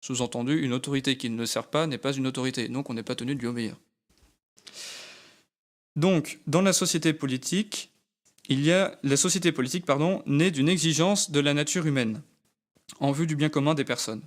Sous-entendu, 0.00 0.60
une 0.60 0.72
autorité 0.72 1.16
qui 1.16 1.30
ne 1.30 1.38
le 1.38 1.46
sert 1.46 1.68
pas 1.68 1.86
n'est 1.86 1.98
pas 1.98 2.12
une 2.12 2.26
autorité, 2.26 2.66
donc 2.68 2.90
on 2.90 2.94
n'est 2.94 3.04
pas 3.04 3.14
tenu 3.14 3.36
de 3.36 3.40
lui 3.40 3.46
obéir. 3.46 3.76
Donc, 5.94 6.40
dans 6.48 6.62
la 6.62 6.72
société 6.72 7.12
politique, 7.12 7.91
il 8.48 8.64
y 8.64 8.72
a 8.72 8.98
la 9.02 9.16
société 9.16 9.52
politique 9.52 9.86
pardon, 9.86 10.22
née 10.26 10.50
d'une 10.50 10.68
exigence 10.68 11.30
de 11.30 11.40
la 11.40 11.54
nature 11.54 11.86
humaine 11.86 12.22
en 13.00 13.12
vue 13.12 13.26
du 13.26 13.36
bien 13.36 13.48
commun 13.48 13.74
des 13.74 13.84
personnes. 13.84 14.22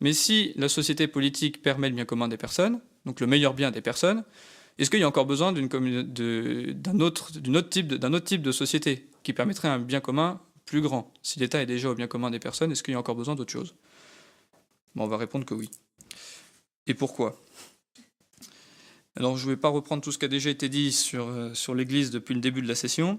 Mais 0.00 0.12
si 0.12 0.52
la 0.56 0.68
société 0.68 1.08
politique 1.08 1.62
permet 1.62 1.88
le 1.88 1.94
bien 1.94 2.04
commun 2.04 2.28
des 2.28 2.36
personnes, 2.36 2.80
donc 3.04 3.20
le 3.20 3.26
meilleur 3.26 3.54
bien 3.54 3.70
des 3.70 3.80
personnes, 3.80 4.24
Est-ce 4.78 4.90
qu'il 4.90 5.00
y 5.00 5.04
a 5.04 5.08
encore 5.08 5.26
besoin 5.26 5.52
d'un 5.52 5.64
autre, 7.00 7.30
type 7.70 7.88
de, 7.88 8.06
autre 8.06 8.24
type 8.24 8.42
de 8.42 8.52
société 8.52 9.08
qui 9.22 9.32
permettrait 9.32 9.68
un 9.68 9.78
bien 9.78 10.00
commun 10.00 10.40
plus 10.66 10.82
grand? 10.82 11.12
Si 11.22 11.38
l'État 11.38 11.62
est 11.62 11.66
déjà 11.66 11.90
au 11.90 11.94
bien 11.94 12.06
commun 12.06 12.30
des 12.30 12.38
personnes, 12.38 12.72
est-ce 12.72 12.82
qu'il 12.82 12.92
y 12.92 12.94
a 12.94 12.98
encore 12.98 13.14
besoin 13.16 13.34
d'autre 13.34 13.52
chose? 13.52 13.74
On 14.96 15.06
va 15.06 15.16
répondre 15.16 15.46
que 15.46 15.54
oui. 15.54 15.70
Et 16.86 16.94
pourquoi? 16.94 17.40
Alors 19.16 19.38
je 19.38 19.46
ne 19.46 19.50
vais 19.50 19.56
pas 19.56 19.68
reprendre 19.68 20.02
tout 20.02 20.12
ce 20.12 20.18
qui 20.18 20.26
a 20.26 20.28
déjà 20.28 20.50
été 20.50 20.68
dit 20.68 20.92
sur, 20.92 21.26
euh, 21.28 21.54
sur 21.54 21.74
l'Église 21.74 22.10
depuis 22.10 22.34
le 22.34 22.40
début 22.40 22.60
de 22.60 22.68
la 22.68 22.74
session, 22.74 23.18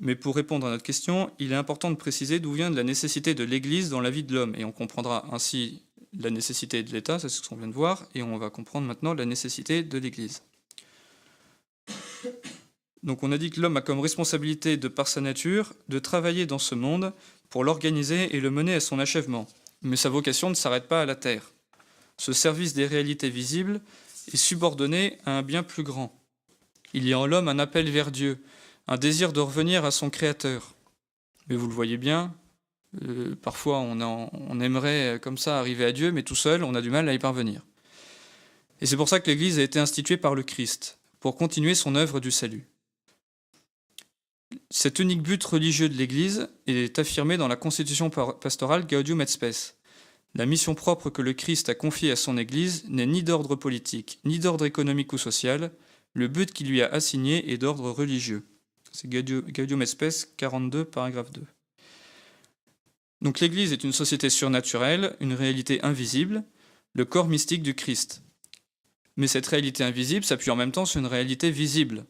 mais 0.00 0.16
pour 0.16 0.34
répondre 0.34 0.66
à 0.66 0.70
notre 0.70 0.82
question, 0.82 1.30
il 1.38 1.52
est 1.52 1.56
important 1.56 1.90
de 1.90 1.96
préciser 1.96 2.40
d'où 2.40 2.52
vient 2.52 2.70
la 2.70 2.82
nécessité 2.82 3.34
de 3.34 3.44
l'Église 3.44 3.88
dans 3.88 4.00
la 4.00 4.10
vie 4.10 4.24
de 4.24 4.34
l'homme, 4.34 4.54
et 4.56 4.64
on 4.64 4.72
comprendra 4.72 5.24
ainsi 5.32 5.82
la 6.18 6.30
nécessité 6.30 6.82
de 6.82 6.92
l'État, 6.92 7.20
c'est 7.20 7.28
ce 7.28 7.48
qu'on 7.48 7.56
vient 7.56 7.68
de 7.68 7.72
voir, 7.72 8.04
et 8.16 8.22
on 8.22 8.36
va 8.36 8.50
comprendre 8.50 8.86
maintenant 8.86 9.14
la 9.14 9.24
nécessité 9.24 9.84
de 9.84 9.98
l'Église. 9.98 10.42
Donc 13.02 13.22
on 13.22 13.32
a 13.32 13.38
dit 13.38 13.50
que 13.50 13.60
l'homme 13.60 13.76
a 13.76 13.80
comme 13.80 14.00
responsabilité, 14.00 14.76
de 14.76 14.88
par 14.88 15.08
sa 15.08 15.20
nature, 15.20 15.72
de 15.88 15.98
travailler 15.98 16.46
dans 16.46 16.58
ce 16.58 16.74
monde 16.74 17.12
pour 17.48 17.64
l'organiser 17.64 18.34
et 18.36 18.40
le 18.40 18.50
mener 18.50 18.74
à 18.74 18.80
son 18.80 18.98
achèvement. 18.98 19.46
Mais 19.82 19.96
sa 19.96 20.08
vocation 20.08 20.50
ne 20.50 20.54
s'arrête 20.54 20.86
pas 20.86 21.02
à 21.02 21.06
la 21.06 21.16
terre. 21.16 21.52
Ce 22.16 22.32
service 22.32 22.74
des 22.74 22.86
réalités 22.86 23.30
visibles 23.30 23.80
est 24.32 24.36
subordonné 24.36 25.18
à 25.24 25.38
un 25.38 25.42
bien 25.42 25.62
plus 25.62 25.82
grand. 25.82 26.18
Il 26.94 27.06
y 27.06 27.12
a 27.12 27.18
en 27.18 27.26
l'homme 27.26 27.48
un 27.48 27.58
appel 27.58 27.90
vers 27.90 28.10
Dieu, 28.10 28.42
un 28.86 28.96
désir 28.96 29.32
de 29.32 29.40
revenir 29.40 29.84
à 29.84 29.90
son 29.90 30.10
Créateur. 30.10 30.74
Mais 31.48 31.56
vous 31.56 31.66
le 31.66 31.74
voyez 31.74 31.96
bien, 31.96 32.34
euh, 33.02 33.34
parfois 33.34 33.78
on, 33.78 34.00
on, 34.00 34.60
aimerait 34.60 35.18
comme 35.22 35.38
ça 35.38 35.58
arriver 35.58 35.84
à 35.84 35.92
Dieu, 35.92 36.12
mais 36.12 36.22
tout 36.22 36.36
seul, 36.36 36.62
on 36.62 36.74
a 36.74 36.80
du 36.80 36.90
mal 36.90 37.08
à 37.08 37.14
y 37.14 37.18
parvenir. 37.18 37.62
Et 38.80 38.86
c'est 38.86 38.96
pour 38.96 39.08
ça 39.08 39.20
que 39.20 39.30
l'Église 39.30 39.58
a 39.58 39.62
été 39.62 39.78
instituée 39.78 40.16
par 40.16 40.34
le 40.34 40.42
Christ, 40.42 40.98
pour 41.20 41.36
continuer 41.36 41.74
son 41.74 41.94
œuvre 41.94 42.20
du 42.20 42.30
salut. 42.30 42.66
Cet 44.70 44.98
unique 44.98 45.22
but 45.22 45.42
religieux 45.42 45.88
de 45.88 45.94
l'Église 45.94 46.48
est 46.66 46.98
affirmé 46.98 47.36
dans 47.36 47.48
la 47.48 47.56
constitution 47.56 48.10
pastorale 48.10 48.86
Gaudium 48.86 49.20
et 49.20 49.26
Spes. 49.26 49.76
La 50.34 50.46
mission 50.46 50.74
propre 50.74 51.10
que 51.10 51.20
le 51.20 51.34
Christ 51.34 51.68
a 51.68 51.74
confiée 51.74 52.10
à 52.10 52.16
son 52.16 52.38
Église 52.38 52.84
n'est 52.88 53.06
ni 53.06 53.22
d'ordre 53.22 53.54
politique, 53.54 54.18
ni 54.24 54.38
d'ordre 54.38 54.64
économique 54.64 55.12
ou 55.12 55.18
social. 55.18 55.72
Le 56.14 56.28
but 56.28 56.52
qu'il 56.52 56.68
lui 56.68 56.82
a 56.82 56.88
assigné 56.88 57.52
est 57.52 57.58
d'ordre 57.58 57.90
religieux. 57.90 58.46
C'est 58.92 59.08
Gaudium 59.08 59.84
Spes 59.84 60.28
42, 60.36 60.84
paragraphe 60.84 61.32
2. 61.32 61.42
Donc 63.20 63.40
l'Église 63.40 63.72
est 63.72 63.84
une 63.84 63.92
société 63.92 64.30
surnaturelle, 64.30 65.16
une 65.20 65.34
réalité 65.34 65.82
invisible, 65.82 66.44
le 66.92 67.04
corps 67.04 67.28
mystique 67.28 67.62
du 67.62 67.74
Christ. 67.74 68.22
Mais 69.16 69.26
cette 69.26 69.46
réalité 69.46 69.84
invisible 69.84 70.24
s'appuie 70.24 70.50
en 70.50 70.56
même 70.56 70.72
temps 70.72 70.86
sur 70.86 71.00
une 71.00 71.06
réalité 71.06 71.50
visible, 71.50 72.04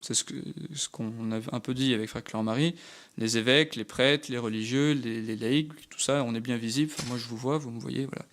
c'est 0.00 0.14
ce 0.14 0.88
qu'on 0.88 1.32
a 1.32 1.40
un 1.52 1.60
peu 1.60 1.74
dit 1.74 1.92
avec 1.92 2.08
Frère 2.08 2.24
Claire-Marie. 2.24 2.74
Les 3.18 3.36
évêques, 3.36 3.76
les 3.76 3.84
prêtres, 3.84 4.30
les 4.30 4.38
religieux, 4.38 4.92
les, 4.92 5.36
laïcs, 5.36 5.72
tout 5.90 6.00
ça, 6.00 6.24
on 6.24 6.34
est 6.34 6.40
bien 6.40 6.56
visible. 6.56 6.92
moi, 7.08 7.18
je 7.18 7.26
vous 7.26 7.36
vois, 7.36 7.58
vous 7.58 7.70
me 7.70 7.80
voyez, 7.80 8.06
voilà. 8.06 8.24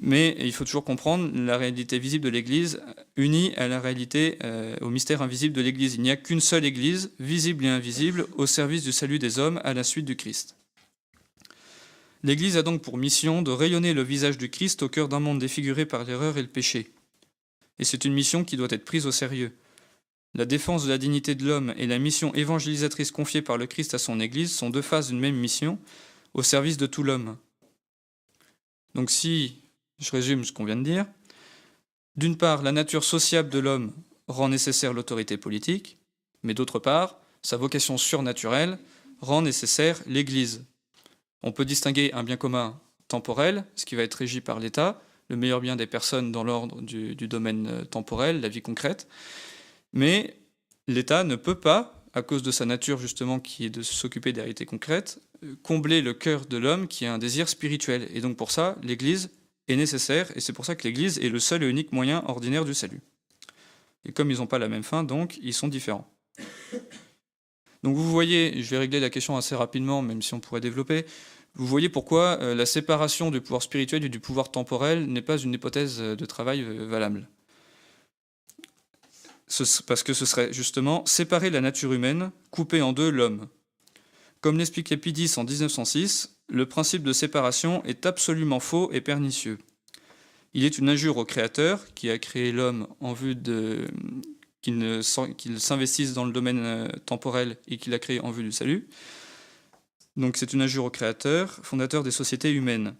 Mais 0.00 0.36
il 0.38 0.52
faut 0.52 0.64
toujours 0.64 0.84
comprendre 0.84 1.30
la 1.34 1.56
réalité 1.56 1.98
visible 1.98 2.24
de 2.24 2.28
l'Église 2.28 2.80
unie 3.16 3.52
à 3.56 3.66
la 3.66 3.80
réalité, 3.80 4.38
euh, 4.44 4.76
au 4.80 4.90
mystère 4.90 5.22
invisible 5.22 5.54
de 5.54 5.62
l'Église. 5.62 5.94
Il 5.94 6.02
n'y 6.02 6.10
a 6.10 6.16
qu'une 6.16 6.40
seule 6.40 6.64
Église, 6.64 7.10
visible 7.18 7.64
et 7.64 7.68
invisible, 7.68 8.26
au 8.36 8.46
service 8.46 8.84
du 8.84 8.92
salut 8.92 9.18
des 9.18 9.38
hommes 9.38 9.60
à 9.64 9.74
la 9.74 9.82
suite 9.82 10.04
du 10.04 10.16
Christ. 10.16 10.54
L'Église 12.22 12.56
a 12.56 12.62
donc 12.62 12.82
pour 12.82 12.98
mission 12.98 13.42
de 13.42 13.50
rayonner 13.50 13.94
le 13.94 14.02
visage 14.02 14.38
du 14.38 14.50
Christ 14.50 14.82
au 14.82 14.88
cœur 14.88 15.08
d'un 15.08 15.20
monde 15.20 15.38
défiguré 15.38 15.86
par 15.86 16.04
l'erreur 16.04 16.36
et 16.36 16.42
le 16.42 16.48
péché. 16.48 16.92
Et 17.78 17.84
c'est 17.84 18.04
une 18.04 18.12
mission 18.12 18.44
qui 18.44 18.56
doit 18.56 18.68
être 18.70 18.84
prise 18.84 19.06
au 19.06 19.12
sérieux. 19.12 19.52
La 20.34 20.44
défense 20.44 20.84
de 20.84 20.90
la 20.90 20.98
dignité 20.98 21.34
de 21.34 21.46
l'homme 21.46 21.74
et 21.76 21.86
la 21.86 21.98
mission 21.98 22.34
évangélisatrice 22.34 23.10
confiée 23.10 23.42
par 23.42 23.56
le 23.56 23.66
Christ 23.66 23.94
à 23.94 23.98
son 23.98 24.20
Église 24.20 24.54
sont 24.54 24.70
deux 24.70 24.82
phases 24.82 25.08
d'une 25.08 25.20
même 25.20 25.36
mission, 25.36 25.78
au 26.34 26.42
service 26.42 26.76
de 26.76 26.86
tout 26.86 27.02
l'homme. 27.02 27.36
Donc 28.94 29.10
si 29.10 29.62
je 29.98 30.10
résume 30.10 30.44
ce 30.44 30.52
qu'on 30.52 30.64
vient 30.64 30.76
de 30.76 30.82
dire, 30.82 31.06
d'une 32.16 32.36
part, 32.36 32.62
la 32.62 32.72
nature 32.72 33.04
sociable 33.04 33.48
de 33.48 33.58
l'homme 33.58 33.92
rend 34.26 34.48
nécessaire 34.48 34.92
l'autorité 34.92 35.36
politique, 35.36 35.98
mais 36.42 36.54
d'autre 36.54 36.78
part, 36.78 37.18
sa 37.42 37.56
vocation 37.56 37.96
surnaturelle 37.96 38.78
rend 39.20 39.42
nécessaire 39.42 40.00
l'Église. 40.06 40.64
On 41.42 41.52
peut 41.52 41.64
distinguer 41.64 42.12
un 42.12 42.24
bien 42.24 42.36
commun 42.36 42.80
temporel, 43.08 43.64
ce 43.74 43.84
qui 43.84 43.94
va 43.94 44.02
être 44.02 44.14
régi 44.14 44.40
par 44.40 44.60
l'État, 44.60 45.00
le 45.28 45.36
meilleur 45.36 45.60
bien 45.60 45.76
des 45.76 45.86
personnes 45.86 46.32
dans 46.32 46.44
l'ordre 46.44 46.80
du, 46.80 47.14
du, 47.14 47.28
domaine 47.28 47.84
temporel, 47.86 48.40
la 48.40 48.48
vie 48.48 48.62
concrète, 48.62 49.08
mais 49.92 50.36
l'État 50.86 51.24
ne 51.24 51.36
peut 51.36 51.58
pas, 51.58 52.04
à 52.12 52.22
cause 52.22 52.42
de 52.42 52.50
sa 52.50 52.64
nature 52.64 52.98
justement 52.98 53.40
qui 53.40 53.66
est 53.66 53.70
de 53.70 53.82
s'occuper 53.82 54.32
des 54.32 54.40
réalités 54.40 54.66
concrètes, 54.66 55.20
euh, 55.44 55.54
combler 55.62 56.02
le 56.02 56.14
cœur 56.14 56.46
de 56.46 56.56
l'homme 56.56 56.88
qui 56.88 57.06
a 57.06 57.12
un 57.12 57.18
désir 57.18 57.48
spirituel. 57.48 58.08
Et 58.14 58.20
donc 58.20 58.36
pour 58.36 58.50
ça, 58.50 58.76
l'Église 58.82 59.30
est 59.68 59.76
nécessaire, 59.76 60.30
et 60.34 60.40
c'est 60.40 60.52
pour 60.52 60.64
ça 60.64 60.74
que 60.74 60.84
l'Église 60.84 61.18
est 61.18 61.28
le 61.28 61.38
seul 61.38 61.62
et 61.62 61.68
unique 61.68 61.92
moyen 61.92 62.24
ordinaire 62.26 62.64
du 62.64 62.74
salut. 62.74 63.00
Et 64.04 64.12
comme 64.12 64.30
ils 64.30 64.38
n'ont 64.38 64.46
pas 64.46 64.58
la 64.58 64.68
même 64.68 64.82
fin, 64.82 65.04
donc 65.04 65.38
ils 65.42 65.54
sont 65.54 65.68
différents. 65.68 66.08
Donc 67.82 67.94
vous 67.94 68.10
voyez, 68.10 68.62
je 68.62 68.70
vais 68.70 68.78
régler 68.78 69.00
la 69.00 69.10
question 69.10 69.36
assez 69.36 69.54
rapidement, 69.54 70.02
même 70.02 70.22
si 70.22 70.34
on 70.34 70.40
pourrait 70.40 70.60
développer, 70.60 71.04
vous 71.54 71.66
voyez 71.66 71.88
pourquoi 71.88 72.38
euh, 72.40 72.54
la 72.54 72.66
séparation 72.66 73.30
du 73.30 73.40
pouvoir 73.40 73.62
spirituel 73.62 74.04
et 74.04 74.08
du 74.08 74.20
pouvoir 74.20 74.50
temporel 74.50 75.06
n'est 75.06 75.22
pas 75.22 75.38
une 75.38 75.54
hypothèse 75.54 75.98
de 75.98 76.26
travail 76.26 76.62
euh, 76.62 76.86
parce 79.86 80.02
que 80.02 80.12
ce 80.12 80.26
serait 80.26 80.52
justement 80.52 81.04
séparer 81.06 81.50
la 81.50 81.60
nature 81.60 81.92
humaine, 81.92 82.30
couper 82.50 82.82
en 82.82 82.92
deux 82.92 83.10
l'homme. 83.10 83.48
Comme 84.40 84.58
l'expliquait 84.58 84.96
Pidis 84.96 85.34
en 85.36 85.44
1906, 85.44 86.36
le 86.48 86.66
principe 86.66 87.02
de 87.02 87.12
séparation 87.12 87.82
est 87.84 88.06
absolument 88.06 88.60
faux 88.60 88.90
et 88.92 89.00
pernicieux. 89.00 89.58
Il 90.54 90.64
est 90.64 90.78
une 90.78 90.88
injure 90.88 91.16
au 91.16 91.24
Créateur, 91.24 91.92
qui 91.94 92.10
a 92.10 92.18
créé 92.18 92.52
l'homme 92.52 92.86
en 93.00 93.12
vue 93.12 93.34
de 93.34 93.86
qu'il 94.60 95.60
s'investisse 95.60 96.14
dans 96.14 96.24
le 96.24 96.32
domaine 96.32 96.58
euh, 96.58 96.88
temporel 97.06 97.56
et 97.68 97.78
qu'il 97.78 97.94
a 97.94 97.98
créé 97.98 98.20
en 98.20 98.30
vue 98.30 98.42
du 98.42 98.52
salut. 98.52 98.88
Donc 100.16 100.36
c'est 100.36 100.52
une 100.52 100.62
injure 100.62 100.84
au 100.84 100.90
Créateur, 100.90 101.60
fondateur 101.62 102.02
des 102.02 102.10
sociétés 102.10 102.52
humaines. 102.52 102.94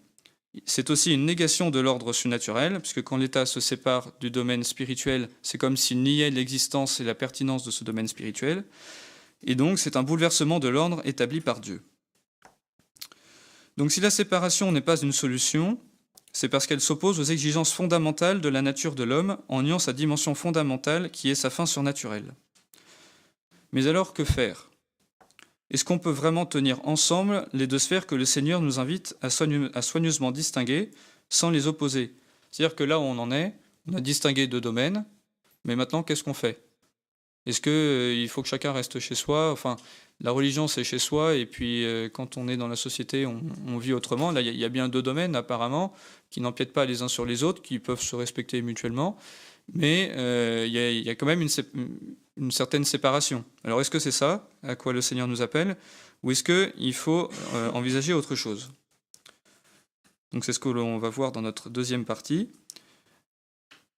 C'est 0.65 0.91
aussi 0.91 1.13
une 1.13 1.27
négation 1.27 1.71
de 1.71 1.79
l'ordre 1.79 2.13
surnaturel, 2.13 2.81
puisque 2.81 3.03
quand 3.03 3.17
l'État 3.17 3.47
se 3.47 3.61
sépare 3.61 4.13
du 4.21 4.31
domaine 4.31 4.65
spirituel, 4.65 5.29
c'est 5.43 5.59
comme 5.59 5.77
s'il 5.77 6.03
niait 6.03 6.31
l'existence 6.31 7.01
et 7.01 7.05
la 7.05 7.15
pertinence 7.15 7.65
de 7.65 7.71
ce 7.71 7.85
domaine 7.85 8.09
spirituel. 8.09 8.65
Et 9.43 9.55
donc 9.55 9.79
c'est 9.79 9.97
un 9.97 10.03
bouleversement 10.03 10.59
de 10.59 10.69
l'ordre 10.69 11.01
établi 11.05 11.41
par 11.41 11.61
Dieu. 11.61 11.83
Donc 13.77 13.93
si 13.93 14.01
la 14.01 14.11
séparation 14.11 14.73
n'est 14.73 14.81
pas 14.81 15.01
une 15.01 15.13
solution, 15.13 15.79
c'est 16.33 16.49
parce 16.49 16.67
qu'elle 16.67 16.81
s'oppose 16.81 17.21
aux 17.21 17.25
exigences 17.25 17.73
fondamentales 17.73 18.41
de 18.41 18.49
la 18.49 18.63
nature 18.63 18.95
de 18.95 19.05
l'homme 19.05 19.39
en 19.49 19.63
niant 19.63 19.79
sa 19.79 19.93
dimension 19.93 20.35
fondamentale 20.35 21.11
qui 21.11 21.31
est 21.31 21.35
sa 21.35 21.51
fin 21.51 21.67
surnaturelle. 21.67 22.35
Mais 23.73 23.87
alors 23.87 24.13
que 24.15 24.25
faire? 24.25 24.71
Est-ce 25.71 25.85
qu'on 25.85 25.99
peut 25.99 26.11
vraiment 26.11 26.47
tenir 26.47 26.81
ensemble 26.87 27.47
les 27.53 27.67
deux 27.67 27.79
sphères 27.79 28.07
que 28.07 28.15
le 28.15 28.25
Seigneur 28.25 28.63
nous 28.63 28.79
invite 28.79 29.17
à, 29.21 29.31
soigneusement 29.31 30.31
distinguer 30.31 30.91
sans 31.29 31.51
les 31.51 31.67
opposer? 31.67 32.15
C'est-à-dire 32.51 32.75
que 32.75 32.85
là 32.85 32.99
où 32.99 33.03
on 33.03 33.19
en 33.19 33.31
est, 33.31 33.55
on 33.87 33.95
a 33.95 34.01
distingué 34.01 34.47
deux 34.47 34.61
domaines, 34.61 35.05
mais 35.65 35.77
maintenant 35.77 36.03
qu'est-ce 36.03 36.25
qu'on 36.25 36.35
fait? 36.35 36.63
Est-ce 37.45 37.61
qu'il 37.61 37.73
euh, 37.73 38.29
faut 38.29 38.43
que 38.43 38.49
chacun 38.49 38.73
reste 38.73 38.99
chez 38.99 39.15
soi? 39.15 39.53
Enfin, 39.53 39.77
la 40.21 40.31
religion 40.31 40.69
c'est 40.69 40.85
chez 40.85 40.99
soi, 40.99 41.35
et 41.35 41.45
puis 41.45 41.85
euh, 41.85 42.09
quand 42.09 42.37
on 42.39 42.49
est 42.49 42.57
dans 42.57 42.69
la 42.69 42.77
société, 42.77 43.27
on, 43.27 43.79
vit 43.79 43.93
autrement. 43.93 44.33
Là, 44.33 44.41
il 44.41 44.57
y, 44.57 44.65
a 44.65 44.69
bien 44.69 44.89
deux 44.89 45.03
domaines 45.03 45.37
apparemment 45.37 45.93
qui 46.31 46.41
n'empiètent 46.41 46.73
pas 46.73 46.87
les 46.87 47.03
uns 47.03 47.09
sur 47.09 47.27
les 47.27 47.45
autres, 47.45 47.63
qui 47.63 47.79
peuvent 47.79 48.01
se 48.01 48.17
respecter 48.17 48.61
mutuellement, 48.63 49.17
mais 49.73 50.13
euh, 50.17 50.65
il 50.67 50.73
y, 50.75 51.11
a 51.11 51.15
quand 51.15 51.27
même 51.27 51.43
une, 51.43 51.49
une 52.39 52.51
certaine 52.51 52.85
séparation. 52.85 53.45
Alors 53.65 53.81
est-ce 53.81 53.91
que 53.91 53.99
c'est 53.99 54.11
ça 54.11 54.49
à 54.63 54.77
quoi 54.77 54.93
le 54.93 55.01
Seigneur 55.01 55.29
nous 55.29 55.43
appelle 55.43 55.77
ou 56.23 56.31
est-ce 56.31 56.45
qu'il 56.45 56.95
faut 56.95 57.31
euh, 57.55 57.71
envisager 57.73 58.13
autre 58.13 58.35
chose? 58.35 58.71
Donc 60.33 60.45
c'est 60.45 60.53
ce 60.53 60.59
que 60.59 60.69
l'on 60.69 60.99
va 60.99 61.09
voir 61.09 61.33
dans 61.33 61.43
notre 61.43 61.71
deuxième 61.71 62.05
partie, 62.05 62.51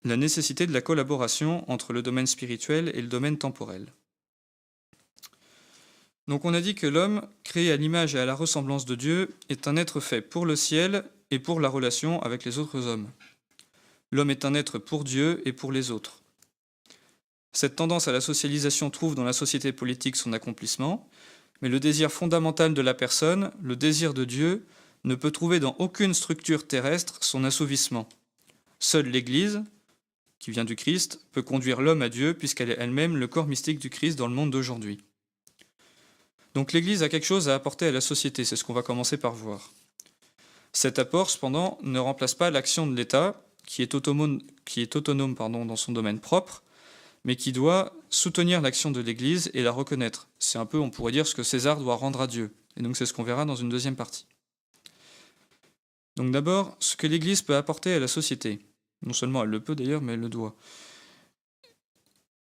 la 0.05 0.17
nécessité 0.17 0.67
de 0.67 0.73
la 0.73 0.81
collaboration 0.81 1.71
entre 1.71 1.93
le 1.93 2.03
domaine 2.03 2.27
spirituel 2.27 2.91
et 2.95 3.03
le 3.03 3.09
domaine 3.09 3.37
temporel. 3.39 3.93
Donc 6.29 6.45
on 6.45 6.55
a 6.55 6.61
dit 6.61 6.75
que 6.75 6.87
l'homme, 6.87 7.23
créé 7.43 7.73
à 7.73 7.77
l'image 7.77 8.15
et 8.15 8.21
à 8.21 8.25
la 8.25 8.35
ressemblance 8.35 8.85
de 8.85 8.95
Dieu, 8.95 9.35
est 9.49 9.67
un 9.67 9.77
être 9.77 10.01
fait 10.01 10.21
pour 10.21 10.47
le 10.47 10.57
ciel 10.57 11.05
et 11.31 11.39
pour 11.39 11.61
la 11.61 11.69
relation 11.69 12.23
avec 12.23 12.45
les 12.45 12.59
autres 12.59 12.87
hommes. 12.87 13.11
L'homme 14.13 14.31
est 14.31 14.45
un 14.45 14.55
être 14.55 14.79
pour 14.79 15.05
Dieu 15.05 15.43
et 15.45 15.53
pour 15.53 15.73
les 15.73 15.91
autres. 15.91 16.20
Cette 17.53 17.77
tendance 17.77 18.09
à 18.09 18.13
la 18.13 18.21
socialisation 18.21 18.91
trouve 18.91 19.15
dans 19.15 19.25
la 19.25 19.33
société 19.33 19.73
politique 19.73 20.17
son 20.17 20.33
accomplissement, 20.33 21.09
mais 21.63 21.69
le 21.69 21.81
désir 21.81 22.11
fondamental 22.11 22.75
de 22.75 22.83
la 22.83 22.95
personne, 22.95 23.51
le 23.63 23.77
désir 23.77 24.15
de 24.15 24.25
Dieu, 24.25 24.65
ne 25.05 25.15
peut 25.15 25.31
trouver 25.31 25.61
dans 25.61 25.77
aucune 25.79 26.15
structure 26.15 26.67
terrestre 26.67 27.19
son 27.23 27.45
assouvissement. 27.45 28.09
Seule 28.79 29.09
l'Église, 29.09 29.63
qui 30.39 30.51
vient 30.51 30.65
du 30.65 30.77
Christ, 30.77 31.21
peut 31.33 31.43
conduire 31.43 31.81
l'homme 31.81 32.03
à 32.03 32.09
Dieu, 32.09 32.35
puisqu'elle 32.35 32.71
est 32.71 32.79
elle-même 32.79 33.17
le 33.17 33.27
corps 33.27 33.47
mystique 33.47 33.79
du 33.79 33.91
Christ 33.91 34.17
dans 34.17 34.29
le 34.29 34.35
monde 34.35 34.51
d'aujourd'hui. 34.51 34.99
Donc 36.55 36.73
l'Église 36.73 37.03
a 37.03 37.09
quelque 37.09 37.27
chose 37.27 37.49
à 37.49 37.55
apporter 37.55 37.87
à 37.87 37.93
la 37.93 38.01
société, 38.01 38.45
c'est 38.45 38.57
ce 38.57 38.65
qu'on 38.65 38.73
va 38.73 38.83
commencer 38.83 39.17
par 39.17 39.33
voir. 39.33 39.71
Cet 40.73 40.99
apport, 40.99 41.31
cependant, 41.31 41.79
ne 41.83 41.99
remplace 41.99 42.35
pas 42.35 42.51
l'action 42.51 42.87
de 42.87 42.97
l'État, 42.97 43.43
qui 43.67 43.83
est 43.83 43.95
autonome, 43.95 44.41
dans 45.35 45.77
son 45.77 45.93
domaine 45.93 46.21
propre, 46.21 46.63
mais 47.25 47.37
qui 47.37 47.53
doit 47.53 47.93
soutenir 48.09 48.61
l'action 48.61 48.91
de 48.91 49.01
l'Église 49.01 49.51
et 49.55 49.63
la 49.63 49.71
reconnaître. 49.71 50.29
C'est 50.39 50.59
un 50.59 50.67
peu, 50.67 50.79
on 50.79 50.91
pourrait 50.91 51.13
dire, 51.13 51.27
ce 51.27 51.35
que 51.35 51.43
César 51.43 51.79
doit 51.79 51.97
rendre 51.97 52.21
à 52.21 52.27
Dieu. 52.27 52.53
Et 52.77 52.83
donc 52.83 52.97
c'est 52.97 53.07
ce 53.07 53.13
qu'on 53.13 53.23
verra 53.23 53.45
dans 53.45 53.57
une 53.57 53.69
deuxième 53.69 53.97
partie. 53.97 54.27
Donc 56.17 56.33
d'abord, 56.33 56.77
ce 56.81 56.97
que 56.97 57.07
l'Église 57.07 57.43
peut 57.43 57.57
apporter 57.57 57.95
à 57.95 57.99
la 57.99 58.09
société. 58.09 58.61
Non 59.03 59.13
seulement 59.13 59.43
elle 59.43 59.51
le 59.51 59.61
peut 59.61 59.75
d'ailleurs, 59.75 60.03
mais 60.03 60.15
elle 60.15 60.21
le 60.21 60.29
doit. 60.29 60.55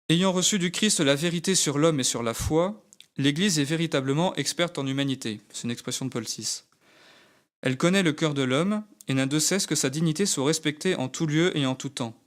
Ayant 0.08 0.32
reçu 0.32 0.58
du 0.58 0.72
Christ 0.72 1.00
la 1.00 1.14
vérité 1.14 1.54
sur 1.54 1.78
l'homme 1.78 2.00
et 2.00 2.04
sur 2.04 2.22
la 2.22 2.34
foi, 2.34 2.84
l'Église 3.16 3.58
est 3.58 3.64
véritablement 3.64 4.34
experte 4.34 4.78
en 4.78 4.86
humanité. 4.86 5.40
C'est 5.52 5.64
une 5.64 5.70
expression 5.70 6.04
de 6.04 6.10
Paul 6.10 6.24
VI. 6.24 6.62
Elle 7.62 7.76
connaît 7.76 8.02
le 8.02 8.12
cœur 8.12 8.34
de 8.34 8.42
l'homme 8.42 8.82
et 9.06 9.14
n'a 9.14 9.26
de 9.26 9.38
cesse 9.38 9.66
que 9.66 9.74
sa 9.74 9.90
dignité 9.90 10.26
soit 10.26 10.46
respectée 10.46 10.96
en 10.96 11.08
tout 11.08 11.26
lieu 11.26 11.56
et 11.56 11.66
en 11.66 11.74
tout 11.74 11.90
temps. 11.90 12.19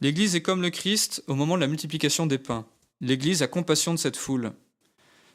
L'Église 0.00 0.34
est 0.34 0.42
comme 0.42 0.62
le 0.62 0.70
Christ 0.70 1.22
au 1.26 1.34
moment 1.34 1.54
de 1.56 1.60
la 1.60 1.66
multiplication 1.66 2.26
des 2.26 2.38
pains. 2.38 2.66
L'Église 3.00 3.42
a 3.42 3.46
compassion 3.46 3.94
de 3.94 3.98
cette 3.98 4.16
foule. 4.16 4.52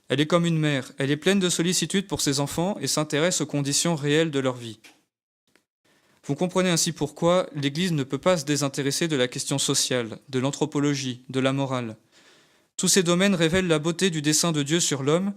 Elle 0.08 0.20
est 0.20 0.27
comme 0.27 0.46
une 0.46 0.60
mère, 0.60 0.91
elle 0.98 1.10
est 1.10 1.18
pleine 1.18 1.39
de 1.39 1.50
sollicitude 1.50 2.08
pour 2.08 2.22
ses 2.22 2.39
enfants 2.39 2.77
et 2.80 2.88
s'intéresse 2.88 3.41
aux 3.41 3.46
conditions 3.46 3.96
réelles 3.96 4.30
de 4.30 4.39
leur 4.39 4.56
vie. 4.56 4.80
Vous 6.25 6.36
comprenez 6.36 6.70
ainsi 6.70 6.91
pourquoi 6.91 7.50
l'Église 7.56 7.94
ne 7.94 8.03
peut 8.03 8.20
pas 8.20 8.38
se 8.38 8.46
désintéresser 8.46 9.08
de 9.08 9.15
la 9.15 9.27
question 9.27 9.58
sociale, 9.58 10.20
de 10.30 10.39
l'anthropologie, 10.39 11.24
de 11.30 11.39
la 11.39 11.53
morale. 11.53 11.98
Tous 12.77 12.88
ces 12.88 13.03
domaines 13.03 13.36
révèlent 13.36 13.68
la 13.68 13.80
beauté 13.80 14.10
du 14.10 14.22
dessein 14.22 14.51
de 14.51 14.62
Dieu 14.62 14.80
sur 14.80 15.01
l'homme 15.01 15.34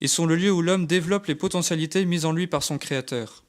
et 0.00 0.08
sont 0.08 0.26
le 0.26 0.34
lieu 0.34 0.50
où 0.50 0.62
l'homme 0.62 0.86
développe 0.86 1.26
les 1.26 1.36
potentialités 1.36 2.04
mises 2.04 2.24
en 2.24 2.32
lui 2.32 2.48
par 2.48 2.64
son 2.64 2.78
Créateur. 2.78 3.44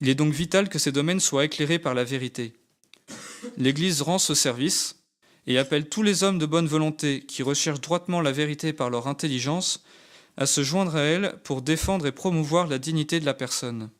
Il 0.00 0.08
est 0.08 0.16
donc 0.16 0.32
vital 0.32 0.68
que 0.68 0.78
ces 0.78 0.92
domaines 0.92 1.20
soient 1.20 1.44
éclairés 1.44 1.78
par 1.78 1.94
la 1.94 2.04
vérité. 2.04 2.54
L'Église 3.56 4.02
rend 4.02 4.18
ce 4.18 4.34
service 4.34 4.96
et 5.46 5.58
appelle 5.58 5.88
tous 5.88 6.02
les 6.02 6.24
hommes 6.24 6.38
de 6.38 6.46
bonne 6.46 6.66
volonté 6.66 7.24
qui 7.24 7.42
recherchent 7.42 7.80
droitement 7.80 8.20
la 8.20 8.32
vérité 8.32 8.72
par 8.72 8.90
leur 8.90 9.06
intelligence 9.06 9.84
à 10.36 10.46
se 10.46 10.62
joindre 10.62 10.96
à 10.96 11.00
elle 11.00 11.38
pour 11.44 11.62
défendre 11.62 12.06
et 12.06 12.12
promouvoir 12.12 12.66
la 12.66 12.78
dignité 12.78 13.20
de 13.20 13.24
la 13.24 13.34
personne. 13.34 13.90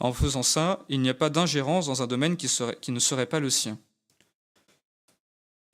En 0.00 0.12
faisant 0.12 0.42
ça, 0.42 0.84
il 0.88 1.00
n'y 1.00 1.08
a 1.08 1.14
pas 1.14 1.30
d'ingérence 1.30 1.86
dans 1.86 2.02
un 2.02 2.06
domaine 2.06 2.36
qui, 2.36 2.48
ne 2.88 2.98
serait 2.98 3.26
pas 3.26 3.40
le 3.40 3.50
sien. 3.50 3.78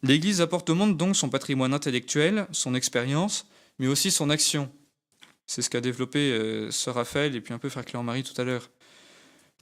L'Église 0.02 0.40
apporte 0.40 0.68
au 0.70 0.74
monde 0.74 0.96
donc 0.96 1.16
son 1.16 1.30
patrimoine 1.30 1.72
intellectuel, 1.72 2.46
son 2.52 2.74
expérience, 2.74 3.46
mais 3.78 3.86
aussi 3.86 4.10
son 4.10 4.30
action. 4.30 4.70
C'est 5.46 5.62
ce 5.62 5.70
qu'a 5.70 5.80
développé 5.80 6.32
euh, 6.32 6.70
Sœur 6.70 6.94
Raphaël 6.94 7.36
et 7.36 7.40
puis 7.40 7.52
un 7.52 7.58
peu 7.58 7.68
Frère 7.68 7.84
Clément-Marie 7.84 8.22
tout 8.22 8.38
à 8.40 8.44
l'heure. 8.44 8.70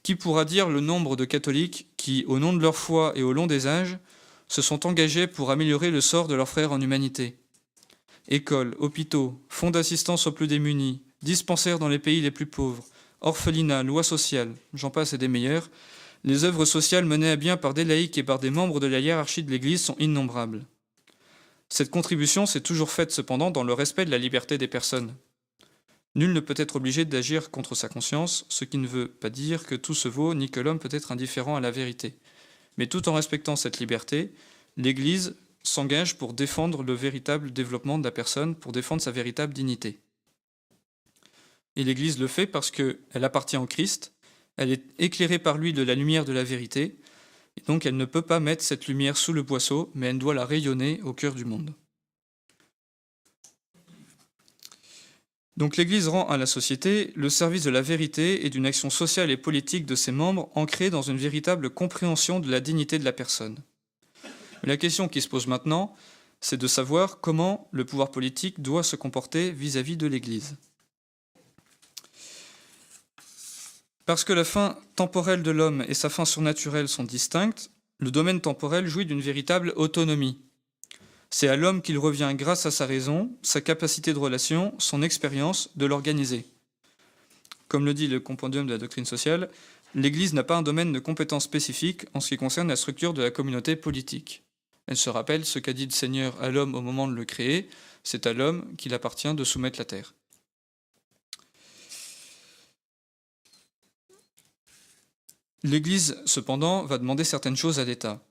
Qui 0.03 0.15
pourra 0.15 0.45
dire 0.45 0.69
le 0.69 0.81
nombre 0.81 1.15
de 1.15 1.25
catholiques 1.25 1.87
qui, 1.97 2.25
au 2.27 2.37
nom 2.37 2.53
de 2.53 2.61
leur 2.61 2.75
foi 2.75 3.13
et 3.15 3.23
au 3.23 3.33
long 3.33 3.47
des 3.47 3.67
âges, 3.67 3.97
se 4.49 4.61
sont 4.61 4.85
engagés 4.85 5.27
pour 5.27 5.49
améliorer 5.49 5.91
le 5.91 6.01
sort 6.01 6.27
de 6.27 6.35
leurs 6.35 6.49
frères 6.49 6.73
en 6.73 6.81
humanité 6.81 7.37
Écoles, 8.27 8.75
hôpitaux, 8.79 9.41
fonds 9.49 9.71
d'assistance 9.71 10.27
aux 10.27 10.31
plus 10.31 10.47
démunis, 10.47 11.01
dispensaires 11.21 11.79
dans 11.79 11.89
les 11.89 11.99
pays 11.99 12.21
les 12.21 12.31
plus 12.31 12.45
pauvres, 12.45 12.85
orphelinats, 13.21 13.83
lois 13.83 14.03
sociales, 14.03 14.53
j'en 14.73 14.89
passe 14.89 15.13
et 15.13 15.17
des 15.17 15.27
meilleurs, 15.27 15.69
les 16.23 16.45
œuvres 16.45 16.65
sociales 16.65 17.05
menées 17.05 17.31
à 17.31 17.35
bien 17.35 17.57
par 17.57 17.73
des 17.73 17.83
laïcs 17.83 18.17
et 18.17 18.23
par 18.23 18.39
des 18.39 18.49
membres 18.49 18.79
de 18.79 18.87
la 18.87 18.99
hiérarchie 18.99 19.43
de 19.43 19.51
l'Église 19.51 19.81
sont 19.81 19.97
innombrables. 19.99 20.65
Cette 21.67 21.89
contribution 21.89 22.45
s'est 22.45 22.61
toujours 22.61 22.91
faite 22.91 23.11
cependant 23.11 23.51
dans 23.51 23.63
le 23.63 23.73
respect 23.73 24.05
de 24.05 24.11
la 24.11 24.17
liberté 24.17 24.57
des 24.57 24.67
personnes. 24.67 25.15
Nul 26.15 26.33
ne 26.33 26.39
peut 26.39 26.53
être 26.57 26.75
obligé 26.75 27.05
d'agir 27.05 27.49
contre 27.49 27.73
sa 27.73 27.89
conscience, 27.89 28.45
ce 28.49 28.65
qui 28.65 28.77
ne 28.77 28.87
veut 28.87 29.07
pas 29.07 29.31
dire 29.31 29.65
que 29.65 29.75
tout 29.75 29.95
se 29.95 30.07
vaut 30.07 30.35
ni 30.35 30.49
que 30.49 30.59
l'homme 30.59 30.79
peut 30.79 30.89
être 30.91 31.11
indifférent 31.11 31.55
à 31.55 31.61
la 31.61 31.71
vérité. 31.71 32.13
Mais 32.77 32.87
tout 32.87 33.09
en 33.09 33.13
respectant 33.13 33.55
cette 33.55 33.79
liberté, 33.79 34.31
l'Église 34.77 35.35
s'engage 35.63 36.17
pour 36.17 36.33
défendre 36.33 36.83
le 36.83 36.93
véritable 36.93 37.51
développement 37.51 37.97
de 37.97 38.03
la 38.03 38.11
personne, 38.11 38.55
pour 38.55 38.71
défendre 38.71 39.01
sa 39.01 39.11
véritable 39.11 39.53
dignité. 39.53 39.99
Et 41.75 41.83
l'Église 41.83 42.19
le 42.19 42.27
fait 42.27 42.45
parce 42.45 42.69
qu'elle 42.69 43.23
appartient 43.23 43.57
au 43.57 43.65
Christ, 43.65 44.13
elle 44.57 44.71
est 44.71 44.83
éclairée 44.99 45.39
par 45.39 45.57
lui 45.57 45.73
de 45.73 45.81
la 45.81 45.95
lumière 45.95 46.25
de 46.25 46.33
la 46.33 46.43
vérité, 46.43 46.95
et 47.57 47.61
donc 47.65 47.85
elle 47.85 47.97
ne 47.97 48.05
peut 48.05 48.21
pas 48.21 48.39
mettre 48.39 48.63
cette 48.63 48.87
lumière 48.87 49.17
sous 49.17 49.33
le 49.33 49.41
boisseau, 49.41 49.91
mais 49.95 50.07
elle 50.07 50.19
doit 50.19 50.35
la 50.35 50.45
rayonner 50.45 51.01
au 51.01 51.13
cœur 51.13 51.33
du 51.33 51.45
monde. 51.45 51.73
Donc 55.55 55.77
l'Église 55.77 56.07
rend 56.07 56.27
à 56.27 56.37
la 56.37 56.47
société 56.47 57.13
le 57.15 57.29
service 57.29 57.63
de 57.63 57.69
la 57.69 57.81
vérité 57.81 58.45
et 58.45 58.49
d'une 58.49 58.65
action 58.65 58.89
sociale 58.89 59.29
et 59.29 59.37
politique 59.37 59.85
de 59.85 59.95
ses 59.95 60.11
membres 60.11 60.49
ancrée 60.55 60.89
dans 60.89 61.03
une 61.03 61.17
véritable 61.17 61.69
compréhension 61.69 62.39
de 62.39 62.49
la 62.49 62.59
dignité 62.59 62.97
de 62.97 63.05
la 63.05 63.13
personne. 63.13 63.59
la 64.63 64.77
question 64.77 65.07
qui 65.07 65.21
se 65.21 65.27
pose 65.27 65.45
maintenant, 65.45 65.93
c'est 66.41 66.57
de 66.57 66.67
savoir 66.67 67.19
comment 67.19 67.67
le 67.71 67.85
pouvoir 67.85 68.11
politique 68.11 68.61
doit 68.61 68.83
se 68.83 68.95
comporter 68.95 69.51
vis-à-vis 69.51 69.97
de 69.97 70.07
l'Église. 70.07 70.57
Parce 74.05 74.23
que 74.23 74.33
la 74.33 74.43
fin 74.43 74.77
temporelle 74.95 75.43
de 75.43 75.51
l'homme 75.51 75.85
et 75.87 75.93
sa 75.93 76.09
fin 76.09 76.25
surnaturelle 76.25 76.89
sont 76.89 77.05
distinctes, 77.05 77.71
le 77.99 78.11
domaine 78.11 78.41
temporel 78.41 78.87
jouit 78.87 79.05
d'une 79.05 79.21
véritable 79.21 79.71
autonomie, 79.77 80.41
c'est 81.33 81.47
à 81.47 81.55
l'homme 81.55 81.81
qu'il 81.81 81.97
revient, 81.97 82.31
grâce 82.35 82.67
à 82.67 82.71
sa 82.71 82.85
raison, 82.85 83.35
sa 83.41 83.59
capacité 83.59 84.13
de 84.13 84.19
relation, 84.19 84.75
son 84.77 85.01
expérience, 85.01 85.71
de 85.75 85.87
l'organiser. 85.87 86.45
Comme 87.67 87.85
le 87.85 87.95
dit 87.95 88.07
le 88.07 88.19
compendium 88.19 88.67
de 88.67 88.71
la 88.71 88.77
doctrine 88.77 89.03
sociale, 89.03 89.49
l'Église 89.95 90.35
n'a 90.35 90.43
pas 90.43 90.57
un 90.57 90.61
domaine 90.61 90.93
de 90.93 90.99
compétence 90.99 91.45
spécifique 91.45 92.05
en 92.13 92.19
ce 92.19 92.29
qui 92.29 92.37
concerne 92.37 92.67
la 92.67 92.75
structure 92.75 93.15
de 93.15 93.23
la 93.23 93.31
communauté 93.31 93.75
politique. 93.75 94.43
Elle 94.85 94.95
se 94.95 95.09
rappelle 95.09 95.43
ce 95.43 95.57
qu'a 95.57 95.73
dit 95.73 95.87
le 95.87 95.91
Seigneur 95.91 96.39
à 96.39 96.51
l'homme 96.51 96.75
au 96.75 96.81
moment 96.81 97.07
de 97.07 97.15
le 97.15 97.25
créer, 97.25 97.67
c'est 98.03 98.27
à 98.27 98.33
l'homme 98.33 98.71
qu'il 98.77 98.93
appartient 98.93 99.33
de 99.33 99.43
soumettre 99.43 99.79
la 99.79 99.85
terre. 99.85 100.13
L'Église, 105.63 106.15
cependant, 106.27 106.85
va 106.85 106.99
demander 106.99 107.23
certaines 107.23 107.57
choses 107.57 107.79
à 107.79 107.85
l'État 107.85 108.23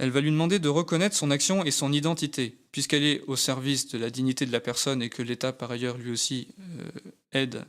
elle 0.00 0.10
va 0.10 0.22
lui 0.22 0.30
demander 0.30 0.58
de 0.58 0.70
reconnaître 0.70 1.14
son 1.14 1.30
action 1.30 1.62
et 1.62 1.70
son 1.70 1.92
identité, 1.92 2.56
puisqu'elle 2.72 3.04
est 3.04 3.20
au 3.26 3.36
service 3.36 3.86
de 3.88 3.98
la 3.98 4.08
dignité 4.08 4.46
de 4.46 4.52
la 4.52 4.60
personne 4.60 5.02
et 5.02 5.10
que 5.10 5.20
l'État, 5.20 5.52
par 5.52 5.70
ailleurs, 5.70 5.98
lui 5.98 6.10
aussi 6.10 6.48
euh, 6.58 6.88
aide 7.32 7.66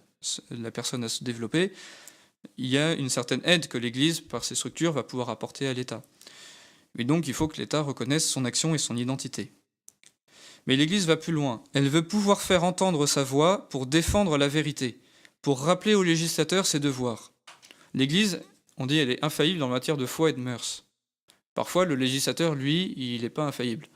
la 0.50 0.72
personne 0.72 1.04
à 1.04 1.10
se 1.10 1.26
développer. 1.26 1.74
Il 2.58 2.68
y 2.68 2.78
a 2.78 2.94
une 2.94 3.10
certaine 3.10 3.42
aide 3.44 3.68
que 3.68 3.78
l'Église, 3.78 4.22
par 4.22 4.46
ses 4.46 4.56
structures, 4.56 4.94
va 4.94 5.04
pouvoir 5.04 5.30
apporter 5.30 5.68
à 5.68 5.74
l'État. 5.74 6.04
Mais 6.96 7.04
donc, 7.04 7.28
il 7.28 7.34
faut 7.34 7.50
que 7.50 7.58
l'État 7.58 7.82
reconnaisse 7.82 8.30
son 8.30 8.46
action 8.46 8.74
et 8.74 8.78
son 8.78 8.96
identité. 8.96 9.52
Mais 10.68 10.78
l'Église 10.78 11.08
va 11.08 11.18
plus 11.18 11.34
loin. 11.34 11.62
Elle 11.74 11.90
veut 11.90 12.08
pouvoir 12.08 12.42
faire 12.42 12.64
entendre 12.64 13.08
sa 13.08 13.26
voix 13.26 13.68
pour 13.68 13.88
défendre 13.88 14.38
la 14.38 14.48
vérité, 14.48 15.02
pour 15.42 15.60
rappeler 15.60 15.96
aux 15.96 16.04
législateurs 16.04 16.66
ses 16.66 16.80
devoirs. 16.80 17.34
L'Église, 17.94 18.40
on 18.78 18.86
dit, 18.86 19.00
elle 19.00 19.12
est 19.12 19.26
infaillible 19.26 19.64
en 19.64 19.68
matière 19.68 19.98
de 19.98 20.06
foi 20.06 20.30
et 20.30 20.34
de 20.34 20.40
mœurs. 20.40 20.86
Parfois, 21.54 21.86
le 21.86 21.96
législateur, 21.96 22.56
lui, 22.56 22.94
il 22.98 23.22
n'est 23.22 23.30
pas 23.30 23.46
infaillible. 23.46 23.88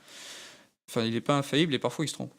Enfin, 0.88 1.04
il 1.04 1.14
n'est 1.14 1.20
pas 1.20 1.38
infaillible 1.38 1.74
et 1.74 1.78
parfois 1.78 2.04
il 2.04 2.08
se 2.08 2.14
trompe. 2.14 2.34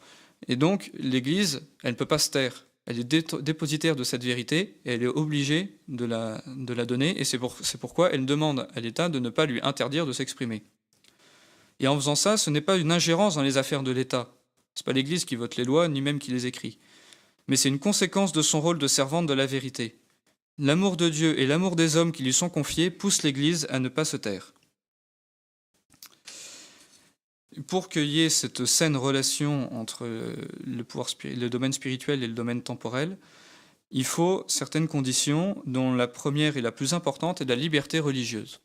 Et 0.46 0.56
donc, 0.56 0.90
l'Église, 0.94 1.66
elle 1.82 1.92
ne 1.92 1.96
peut 1.96 2.06
pas 2.06 2.18
se 2.18 2.30
taire. 2.30 2.66
Elle 2.86 3.00
est 3.00 3.04
dépositaire 3.42 3.96
de 3.96 4.04
cette 4.04 4.24
vérité 4.24 4.80
et 4.84 4.94
elle 4.94 5.02
est 5.02 5.06
obligée 5.06 5.78
de 5.88 6.06
la, 6.06 6.40
donner. 6.86 7.20
Et 7.20 7.24
c'est 7.24 7.38
pour, 7.38 7.56
pourquoi 7.80 8.10
elle 8.12 8.24
demande 8.24 8.66
à 8.74 8.80
l'État 8.80 9.08
de 9.08 9.18
ne 9.18 9.28
pas 9.28 9.44
lui 9.44 9.60
interdire 9.62 10.06
de 10.06 10.12
s'exprimer. 10.12 10.62
Et 11.80 11.88
en 11.88 11.96
faisant 11.96 12.14
ça, 12.14 12.36
ce 12.36 12.48
n'est 12.48 12.62
pas 12.62 12.76
une 12.76 12.90
ingérence 12.90 13.34
dans 13.34 13.42
les 13.42 13.58
affaires 13.58 13.82
de 13.82 13.90
l'État. 13.90 14.32
Ce 14.74 14.82
n'est 14.82 14.84
pas 14.84 14.92
l'Église 14.92 15.24
qui 15.24 15.36
vote 15.36 15.56
les 15.56 15.64
lois, 15.64 15.88
ni 15.88 16.00
même 16.00 16.18
qui 16.18 16.30
les 16.30 16.46
écrit. 16.46 16.78
Mais 17.46 17.56
c'est 17.56 17.68
une 17.68 17.78
conséquence 17.78 18.32
de 18.32 18.42
son 18.42 18.60
rôle 18.60 18.78
de 18.78 18.88
servante 18.88 19.26
de 19.26 19.34
la 19.34 19.46
vérité. 19.46 20.00
L'amour 20.56 20.96
de 20.96 21.08
Dieu 21.08 21.38
et 21.38 21.46
l'amour 21.46 21.76
des 21.76 21.96
hommes 21.96 22.12
qui 22.12 22.22
lui 22.22 22.32
sont 22.32 22.48
confiés 22.48 22.90
poussent 22.90 23.22
l'Église 23.22 23.66
à 23.70 23.80
ne 23.80 23.88
pas 23.88 24.04
se 24.04 24.16
taire 24.16 24.54
pour 27.66 27.88
qu'il 27.88 28.06
y 28.06 28.22
ait 28.22 28.30
cette 28.30 28.64
saine 28.64 28.96
relation 28.96 29.74
entre 29.74 30.06
le, 30.64 30.84
pouvoir, 30.84 31.08
le 31.24 31.48
domaine 31.48 31.72
spirituel 31.72 32.22
et 32.22 32.26
le 32.26 32.34
domaine 32.34 32.62
temporel, 32.62 33.16
il 33.90 34.04
faut 34.04 34.44
certaines 34.48 34.88
conditions, 34.88 35.62
dont 35.66 35.94
la 35.94 36.06
première 36.06 36.56
et 36.56 36.60
la 36.60 36.72
plus 36.72 36.92
importante 36.92 37.40
est 37.40 37.46
la 37.46 37.56
liberté 37.56 38.00
religieuse. 38.00 38.60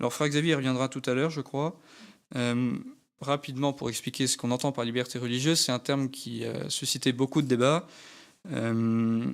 Alors, 0.00 0.12
Frère 0.12 0.28
Xavier 0.28 0.54
reviendra 0.54 0.88
tout 0.88 1.02
à 1.06 1.14
l'heure, 1.14 1.30
je 1.30 1.40
crois. 1.40 1.78
Euh, 2.34 2.72
rapidement, 3.20 3.72
pour 3.72 3.88
expliquer 3.88 4.26
ce 4.26 4.36
qu'on 4.36 4.50
entend 4.50 4.72
par 4.72 4.84
liberté 4.84 5.18
religieuse, 5.18 5.60
c'est 5.60 5.72
un 5.72 5.78
terme 5.78 6.10
qui 6.10 6.44
a 6.44 6.68
suscité 6.68 7.12
beaucoup 7.12 7.40
de 7.40 7.46
débats. 7.46 7.86
Euh, 8.50 9.24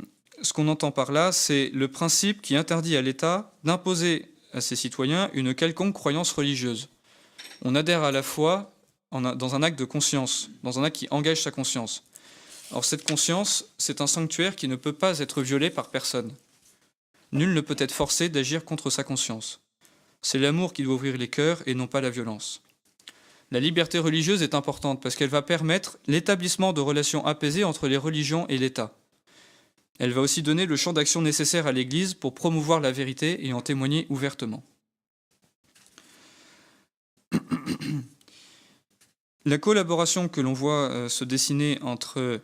ce 0.42 0.52
qu'on 0.52 0.68
entend 0.68 0.90
par 0.90 1.10
là, 1.10 1.32
c'est 1.32 1.70
le 1.72 1.88
principe 1.88 2.42
qui 2.42 2.54
interdit 2.54 2.96
à 2.96 3.02
l'État 3.02 3.52
d'imposer 3.64 4.26
à 4.52 4.60
ses 4.60 4.76
citoyens 4.76 5.30
une 5.32 5.54
quelconque 5.54 5.94
croyance 5.94 6.32
religieuse. 6.32 6.90
On 7.62 7.74
adhère 7.74 8.02
à 8.02 8.12
la 8.12 8.22
foi 8.22 8.72
dans 9.10 9.54
un 9.54 9.62
acte 9.62 9.78
de 9.78 9.84
conscience, 9.84 10.50
dans 10.62 10.78
un 10.78 10.84
acte 10.84 10.96
qui 10.96 11.08
engage 11.10 11.42
sa 11.42 11.50
conscience. 11.50 12.04
Or, 12.70 12.84
cette 12.84 13.06
conscience, 13.06 13.64
c'est 13.78 14.00
un 14.00 14.06
sanctuaire 14.06 14.54
qui 14.54 14.68
ne 14.68 14.76
peut 14.76 14.92
pas 14.92 15.20
être 15.20 15.42
violé 15.42 15.70
par 15.70 15.88
personne. 15.88 16.32
Nul 17.32 17.54
ne 17.54 17.60
peut 17.60 17.76
être 17.78 17.92
forcé 17.92 18.28
d'agir 18.28 18.64
contre 18.64 18.90
sa 18.90 19.04
conscience. 19.04 19.60
C'est 20.20 20.38
l'amour 20.38 20.72
qui 20.72 20.82
doit 20.82 20.94
ouvrir 20.94 21.16
les 21.16 21.28
cœurs 21.28 21.62
et 21.66 21.74
non 21.74 21.86
pas 21.86 22.00
la 22.00 22.10
violence. 22.10 22.62
La 23.50 23.60
liberté 23.60 23.98
religieuse 23.98 24.42
est 24.42 24.54
importante 24.54 25.00
parce 25.02 25.16
qu'elle 25.16 25.30
va 25.30 25.40
permettre 25.40 25.98
l'établissement 26.06 26.74
de 26.74 26.82
relations 26.82 27.24
apaisées 27.24 27.64
entre 27.64 27.88
les 27.88 27.96
religions 27.96 28.46
et 28.48 28.58
l'État. 28.58 28.94
Elle 29.98 30.12
va 30.12 30.20
aussi 30.20 30.42
donner 30.42 30.66
le 30.66 30.76
champ 30.76 30.92
d'action 30.92 31.22
nécessaire 31.22 31.66
à 31.66 31.72
l'Église 31.72 32.14
pour 32.14 32.34
promouvoir 32.34 32.80
la 32.80 32.92
vérité 32.92 33.46
et 33.46 33.52
en 33.52 33.62
témoigner 33.62 34.06
ouvertement. 34.10 34.62
La 39.44 39.58
collaboration 39.58 40.28
que 40.28 40.40
l'on 40.40 40.52
voit 40.52 40.90
euh, 40.90 41.08
se 41.08 41.24
dessiner 41.24 41.78
entre 41.82 42.40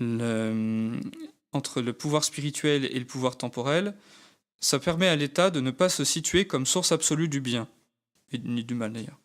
le, 0.00 1.90
pouvoir 1.92 2.24
spirituel 2.24 2.84
et 2.84 2.98
le 2.98 3.04
pouvoir 3.04 3.36
temporel, 3.36 3.94
ça 4.60 4.78
permet 4.78 5.08
à 5.08 5.16
l'État 5.16 5.50
de 5.50 5.60
ne 5.60 5.70
pas 5.70 5.88
se 5.88 6.04
situer 6.04 6.46
comme 6.46 6.66
source 6.66 6.92
absolue 6.92 7.28
du 7.28 7.40
bien, 7.40 7.68
et 8.32 8.38
ni 8.38 8.64
du 8.64 8.74
mal 8.74 8.92
d'ailleurs. 8.92 9.18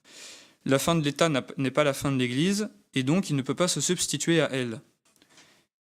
La 0.65 0.79
fin 0.79 0.95
de 0.95 1.03
l'État 1.03 1.29
n'est 1.29 1.71
pas 1.71 1.83
la 1.83 1.93
fin 1.93 2.11
de 2.11 2.17
l'Église, 2.17 2.69
et 2.93 3.03
donc 3.03 3.29
il 3.29 3.35
ne 3.35 3.41
peut 3.41 3.55
pas 3.55 3.67
se 3.67 3.81
substituer 3.81 4.41
à 4.41 4.51
elle. 4.51 4.81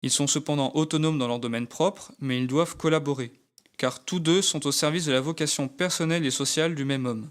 Ils 0.02 0.10
sont 0.10 0.26
cependant 0.26 0.72
autonomes 0.74 1.18
dans 1.18 1.26
leur 1.26 1.40
domaine 1.40 1.66
propre, 1.66 2.12
mais 2.20 2.38
ils 2.38 2.46
doivent 2.46 2.76
collaborer, 2.76 3.32
car 3.76 4.04
tous 4.04 4.20
deux 4.20 4.42
sont 4.42 4.66
au 4.66 4.72
service 4.72 5.06
de 5.06 5.12
la 5.12 5.20
vocation 5.20 5.68
personnelle 5.68 6.24
et 6.24 6.30
sociale 6.30 6.74
du 6.74 6.84
même 6.84 7.06
homme. 7.06 7.30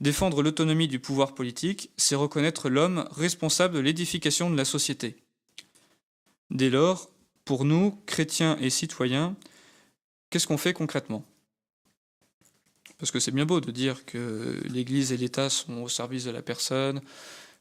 Défendre 0.00 0.42
l'autonomie 0.42 0.88
du 0.88 0.98
pouvoir 0.98 1.34
politique, 1.34 1.90
c'est 1.96 2.16
reconnaître 2.16 2.68
l'homme 2.68 3.06
responsable 3.12 3.74
de 3.74 3.80
l'édification 3.80 4.50
de 4.50 4.56
la 4.56 4.64
société. 4.64 5.16
Dès 6.50 6.68
lors, 6.68 7.10
pour 7.44 7.64
nous, 7.64 8.02
chrétiens 8.06 8.56
et 8.60 8.70
citoyens, 8.70 9.36
qu'est-ce 10.30 10.46
qu'on 10.46 10.58
fait 10.58 10.72
concrètement? 10.72 11.24
Parce 12.98 13.10
que 13.10 13.20
c'est 13.20 13.30
bien 13.30 13.46
beau 13.46 13.60
de 13.60 13.70
dire 13.70 14.04
que 14.04 14.60
l'Église 14.68 15.12
et 15.12 15.16
l'État 15.16 15.48
sont 15.48 15.82
au 15.82 15.88
service 15.88 16.24
de 16.24 16.30
la 16.30 16.42
personne, 16.42 17.00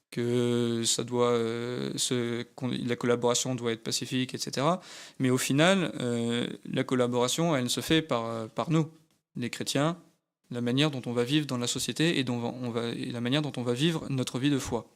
que 0.10 0.84
euh, 1.00 2.44
la 2.62 2.96
collaboration 2.96 3.56
doit 3.56 3.72
être 3.72 3.84
pacifique, 3.84 4.36
etc. 4.36 4.68
Mais 5.20 5.30
au 5.30 5.38
final, 5.38 5.92
euh, 6.00 6.48
la 6.66 6.84
collaboration, 6.84 7.56
elle 7.56 7.70
se 7.70 7.82
fait 7.82 8.02
par, 8.02 8.48
par 8.50 8.70
nous, 8.70 8.90
les 9.36 9.50
chrétiens, 9.50 9.98
la 10.54 10.62
manière 10.62 10.92
dont 10.92 11.02
on 11.06 11.14
va 11.14 11.24
vivre 11.24 11.46
dans 11.46 11.58
la 11.58 11.68
société 11.68 12.20
et, 12.20 12.24
dont 12.24 12.56
on 12.62 12.70
va, 12.70 12.90
et 12.90 13.12
la 13.12 13.22
manière 13.22 13.42
dont 13.42 13.52
on 13.58 13.64
va 13.64 13.74
vivre 13.74 14.06
notre 14.10 14.40
vie 14.40 14.50
de 14.50 14.60
foi. 14.60 14.88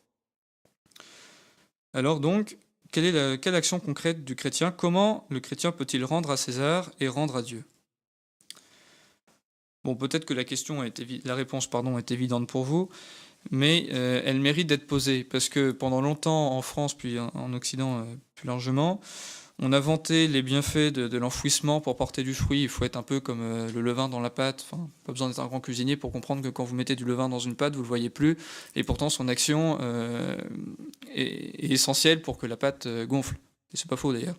Alors 1.94 2.20
donc, 2.20 2.58
quelle 2.92 3.06
est 3.06 3.12
la, 3.12 3.38
quelle 3.38 3.56
action 3.56 3.80
concrète 3.80 4.24
du 4.24 4.36
chrétien? 4.36 4.72
Comment 4.72 5.26
le 5.30 5.40
chrétien 5.40 5.72
peut-il 5.72 6.06
rendre 6.06 6.32
à 6.32 6.38
César 6.38 6.92
et 7.00 7.08
rendre 7.08 7.36
à 7.36 7.42
Dieu? 7.42 7.64
Bon, 9.84 9.96
peut-être 9.96 10.26
que 10.26 10.34
la 10.34 10.44
question 10.44 10.84
est 10.84 11.02
la 11.26 11.36
réponse 11.36 11.68
pardon, 11.68 11.98
est 11.98 12.12
évidente 12.12 12.48
pour 12.48 12.64
vous, 12.64 12.90
mais 13.52 13.88
euh, 13.92 14.22
elle 14.26 14.40
mérite 14.40 14.68
d'être 14.68 14.86
posée 14.86 15.24
parce 15.24 15.50
que 15.50 15.72
pendant 15.72 16.02
longtemps 16.02 16.58
en 16.58 16.62
France 16.62 16.94
puis 16.94 17.18
en 17.20 17.54
Occident 17.54 18.00
euh, 18.00 18.04
plus 18.36 18.48
largement, 18.48 19.00
on 19.60 19.72
a 19.72 19.80
vanté 19.80 20.28
les 20.28 20.44
bienfaits 20.44 20.94
de, 20.94 21.18
l'enfouissement 21.18 21.82
pour 21.82 21.96
porter 21.96 22.24
du 22.24 22.36
fruit. 22.36 22.62
Il 22.64 22.70
faut 22.70 22.86
être 22.86 22.96
un 22.96 23.04
peu 23.04 23.20
comme 23.20 23.42
euh, 23.42 23.72
le 23.72 23.82
levain 23.82 24.08
dans 24.08 24.20
la 24.20 24.30
pâte. 24.30 24.68
Pas 25.06 25.12
besoin 25.12 25.30
d'être 25.30 25.40
un 25.40 25.48
grand 25.48 25.62
cuisinier 25.62 25.98
pour 25.98 26.12
comprendre 26.12 26.44
que 26.44 26.50
quand 26.50 26.64
vous 26.64 26.76
mettez 26.76 26.96
du 26.96 27.06
levain 27.06 27.28
dans 27.28 27.40
une 27.40 27.56
pâte, 27.56 27.74
vous 27.74 27.80
ne 27.80 27.84
le 27.84 27.88
voyez 27.88 28.10
plus. 28.12 28.38
Et 28.76 28.84
pourtant, 28.84 29.10
son 29.10 29.28
action 29.28 29.80
euh, 29.82 30.38
est, 31.14 31.72
essentielle 31.72 32.22
pour 32.22 32.38
que 32.38 32.46
la 32.46 32.56
pâte 32.56 32.86
euh, 32.86 33.08
gonfle. 33.08 33.36
Et 33.74 33.78
c'est 33.78 33.90
pas 33.90 33.98
faux 33.98 34.14
d'ailleurs. 34.14 34.38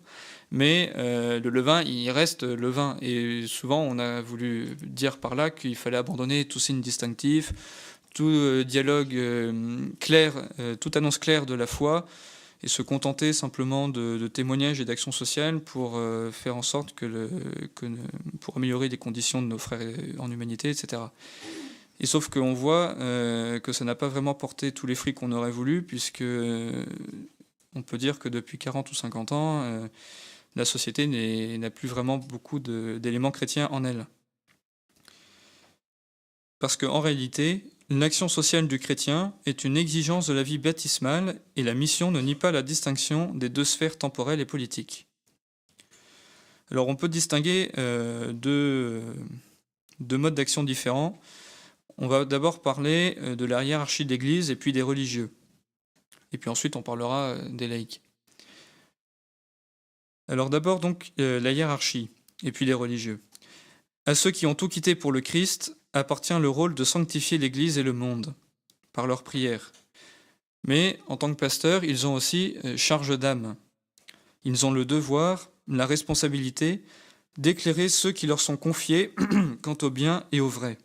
Mais 0.49 0.91
le 0.95 1.49
levain, 1.49 1.83
il 1.83 2.09
reste 2.09 2.41
levain. 2.41 2.97
Et 2.99 3.45
souvent, 3.45 3.83
on 3.83 3.99
a 3.99 4.21
voulu 4.21 4.75
dire 4.81 5.19
par 5.19 5.35
là 5.35 5.51
qu'il 5.51 5.75
fallait 5.75 5.97
abandonner 5.97 6.45
tout 6.45 6.57
signe 6.57 6.81
distinctif, 6.81 7.53
tout 8.15 8.63
dialogue 8.63 9.15
clair, 9.99 10.33
toute 10.79 10.97
annonce 10.97 11.19
claire 11.19 11.45
de 11.45 11.53
la 11.53 11.67
foi 11.67 12.07
et 12.61 12.67
se 12.67 12.81
contenter 12.81 13.31
simplement 13.31 13.87
de, 13.87 14.27
témoignages 14.27 14.81
et 14.81 14.85
d'actions 14.85 15.11
sociales 15.11 15.61
pour 15.61 15.93
euh, 15.95 16.31
faire 16.31 16.57
en 16.57 16.61
sorte 16.61 16.93
que, 16.93 17.29
pour 18.41 18.57
améliorer 18.57 18.89
les 18.89 18.97
conditions 18.97 19.41
de 19.41 19.47
nos 19.47 19.57
frères 19.57 19.95
en 20.17 20.29
humanité, 20.29 20.69
etc. 20.69 21.03
Et 22.01 22.05
sauf 22.05 22.29
qu'on 22.29 22.53
voit 22.53 22.95
euh, 22.97 23.59
que 23.59 23.71
ça 23.71 23.85
n'a 23.85 23.95
pas 23.95 24.07
vraiment 24.07 24.33
porté 24.33 24.71
tous 24.71 24.87
les 24.87 24.95
fruits 24.95 25.13
qu'on 25.13 25.31
aurait 25.31 25.51
voulu, 25.51 25.83
puisque 25.83 26.21
euh, 26.21 26.85
on 27.75 27.81
peut 27.81 27.97
dire 27.97 28.19
que 28.19 28.27
depuis 28.27 28.57
40 28.57 28.91
ou 28.91 28.95
50 28.95 29.31
ans, 29.31 29.89
la 30.55 30.65
société 30.65 31.07
n'a 31.57 31.69
plus 31.69 31.87
vraiment 31.87 32.17
beaucoup 32.17 32.59
d'éléments 32.59 33.31
chrétiens 33.31 33.67
en 33.71 33.85
elle. 33.85 34.05
Parce 36.57 36.75
qu'en 36.75 36.99
réalité, 36.99 37.63
L'action 37.91 38.27
sociale 38.27 38.67
du 38.67 38.77
chrétien 38.77 39.33
est 39.47 39.63
une 39.63 39.75
exigence 39.75 40.27
de 40.27 40.33
la 40.33 40.43
vie 40.43 40.59
baptismale 40.59 41.41
et 41.55 41.63
la 41.63 41.73
mission 41.73 42.11
ne 42.11 42.21
nie 42.21 42.35
pas 42.35 42.51
la 42.51 42.61
distinction 42.61 43.33
des 43.33 43.49
deux 43.49 43.63
sphères 43.63 43.97
temporelles 43.97 44.39
et 44.39 44.45
politiques. 44.45 45.07
Alors 46.69 46.87
on 46.87 46.95
peut 46.95 47.09
distinguer 47.09 47.71
euh, 47.79 48.31
deux, 48.31 49.01
modes 50.17 50.35
d'action 50.35 50.63
différents. 50.63 51.19
On 51.97 52.07
va 52.07 52.25
d'abord 52.25 52.61
parler 52.61 53.17
euh, 53.21 53.35
de 53.35 53.45
la 53.45 53.63
hiérarchie 53.63 54.05
de 54.05 54.11
l'Église 54.11 54.51
et 54.51 54.55
puis 54.55 54.71
des 54.71 54.83
religieux. 54.83 55.31
Et 56.31 56.37
puis 56.37 56.51
ensuite 56.51 56.75
on 56.75 56.83
parlera 56.83 57.29
euh, 57.29 57.49
des 57.49 57.67
laïcs. 57.67 58.01
Alors 60.27 60.51
d'abord 60.51 60.79
donc 60.79 61.11
la 61.17 61.51
hiérarchie 61.51 62.11
et 62.43 62.51
puis 62.51 62.67
les 62.67 62.75
religieux. 62.75 63.19
À 64.05 64.13
ceux 64.13 64.29
qui 64.29 64.45
ont 64.45 64.53
tout 64.53 64.69
quitté 64.69 64.93
pour 64.93 65.11
le 65.11 65.21
Christ, 65.21 65.75
appartient 65.93 66.37
le 66.39 66.49
rôle 66.49 66.75
de 66.75 66.83
sanctifier 66.83 67.37
l'Église 67.37 67.77
et 67.77 67.83
le 67.83 67.93
monde 67.93 68.33
par 68.93 69.07
leurs 69.07 69.23
prières. 69.23 69.71
Mais 70.67 70.99
en 71.07 71.17
tant 71.17 71.33
que 71.33 71.39
pasteurs, 71.39 71.83
ils 71.83 72.05
ont 72.05 72.13
aussi 72.13 72.57
euh, 72.65 72.77
charge 72.77 73.17
d'âme. 73.17 73.55
Ils 74.43 74.65
ont 74.65 74.71
le 74.71 74.85
devoir, 74.85 75.49
la 75.67 75.85
responsabilité 75.85 76.83
d'éclairer 77.37 77.89
ceux 77.89 78.11
qui 78.11 78.27
leur 78.27 78.41
sont 78.41 78.57
confiés 78.57 79.13
quant 79.61 79.77
au 79.81 79.89
bien 79.89 80.25
et 80.31 80.41
au 80.41 80.49
vrai. 80.49 80.77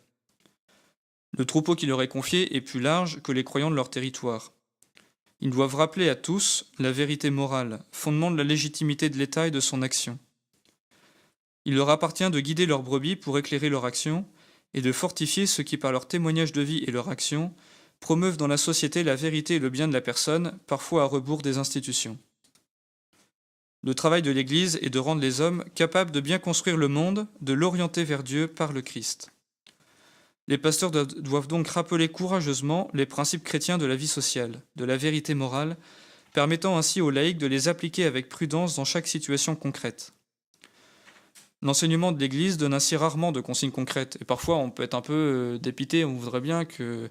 Le 1.37 1.45
troupeau 1.45 1.75
qui 1.75 1.87
leur 1.87 2.01
est 2.03 2.09
confié 2.09 2.55
est 2.55 2.61
plus 2.61 2.81
large 2.81 3.21
que 3.21 3.33
les 3.33 3.43
croyants 3.43 3.71
de 3.71 3.77
leur 3.77 3.91
territoire. 3.91 4.53
Ils 5.41 5.51
doivent 5.51 5.75
rappeler 5.75 6.09
à 6.09 6.15
tous 6.15 6.71
la 6.79 6.93
vérité 6.93 7.31
morale, 7.31 7.81
fondement 7.91 8.31
de 8.31 8.37
la 8.37 8.45
légitimité 8.45 9.11
de 9.11 9.19
l'État 9.19 9.49
et 9.49 9.51
de 9.51 9.61
son 9.61 9.83
action. 9.83 10.19
Il 11.65 11.75
leur 11.75 11.91
appartient 11.91 12.31
de 12.31 12.41
guider 12.41 12.67
leurs 12.67 12.83
brebis 12.83 13.17
pour 13.17 13.37
éclairer 13.37 13.69
leur 13.69 13.85
action 13.85 14.27
et 14.75 14.83
de 14.83 14.93
fortifier 14.93 15.47
ceux 15.47 15.63
qui, 15.63 15.77
par 15.77 15.93
leur 15.93 16.07
témoignage 16.07 16.53
de 16.53 16.61
vie 16.61 16.85
et 16.87 16.91
leur 16.91 17.09
action, 17.09 17.53
promeuvent 18.01 18.37
dans 18.37 18.49
la 18.49 18.57
société 18.57 19.03
la 19.03 19.17
vérité 19.17 19.55
et 19.55 19.59
le 19.59 19.71
bien 19.71 19.89
de 19.89 19.93
la 19.93 20.01
personne, 20.01 20.59
parfois 20.67 21.03
à 21.03 21.07
rebours 21.07 21.43
des 21.43 21.59
institutions. 21.59 22.19
Le 23.83 23.95
travail 23.95 24.23
de 24.23 24.31
l'Église 24.31 24.79
est 24.83 24.91
de 24.91 24.99
rendre 24.99 25.21
les 25.21 25.41
hommes 25.41 25.65
capables 25.75 26.11
de 26.11 26.21
bien 26.21 26.39
construire 26.39 26.77
le 26.77 26.89
monde, 26.89 27.27
de 27.41 27.53
l'orienter 27.53 28.03
vers 28.03 28.23
Dieu 28.23 28.47
par 28.47 28.73
le 28.73 28.83
Christ. 28.83 29.31
Les 30.49 30.59
pasteurs 30.59 30.91
doivent 30.91 31.49
donc 31.49 31.69
rappeler 31.69 32.09
courageusement 32.09 32.91
les 32.93 33.07
principes 33.07 33.45
chrétiens 33.45 33.79
de 33.79 33.87
la 33.87 33.97
vie 33.97 34.09
sociale, 34.09 34.61
de 34.77 34.85
la 34.85 34.97
vérité 34.97 35.35
morale, 35.35 35.77
permettant 36.33 36.77
ainsi 36.77 37.01
aux 37.01 37.11
laïcs 37.11 37.39
de 37.39 37.47
les 37.47 37.69
appliquer 37.69 38.05
avec 38.05 38.29
prudence 38.29 38.77
dans 38.77 38.85
chaque 38.85 39.07
situation 39.07 39.55
concrète. 39.55 40.13
L'enseignement 41.65 42.13
de 42.13 42.21
l'Église 42.21 42.59
donne 42.59 42.75
ainsi 42.75 42.95
rarement 42.95 43.33
de 43.33 43.41
consignes 43.41 43.71
concrètes. 43.71 44.19
Et 44.21 44.25
parfois, 44.27 44.59
on 44.59 44.71
peut 44.71 44.83
être 44.83 44.93
un 44.93 45.01
peu 45.01 45.15
euh, 45.15 45.59
dépité, 45.59 46.05
on 46.05 46.13
voudrait 46.13 46.43
bien 46.43 46.67
que 46.67 47.11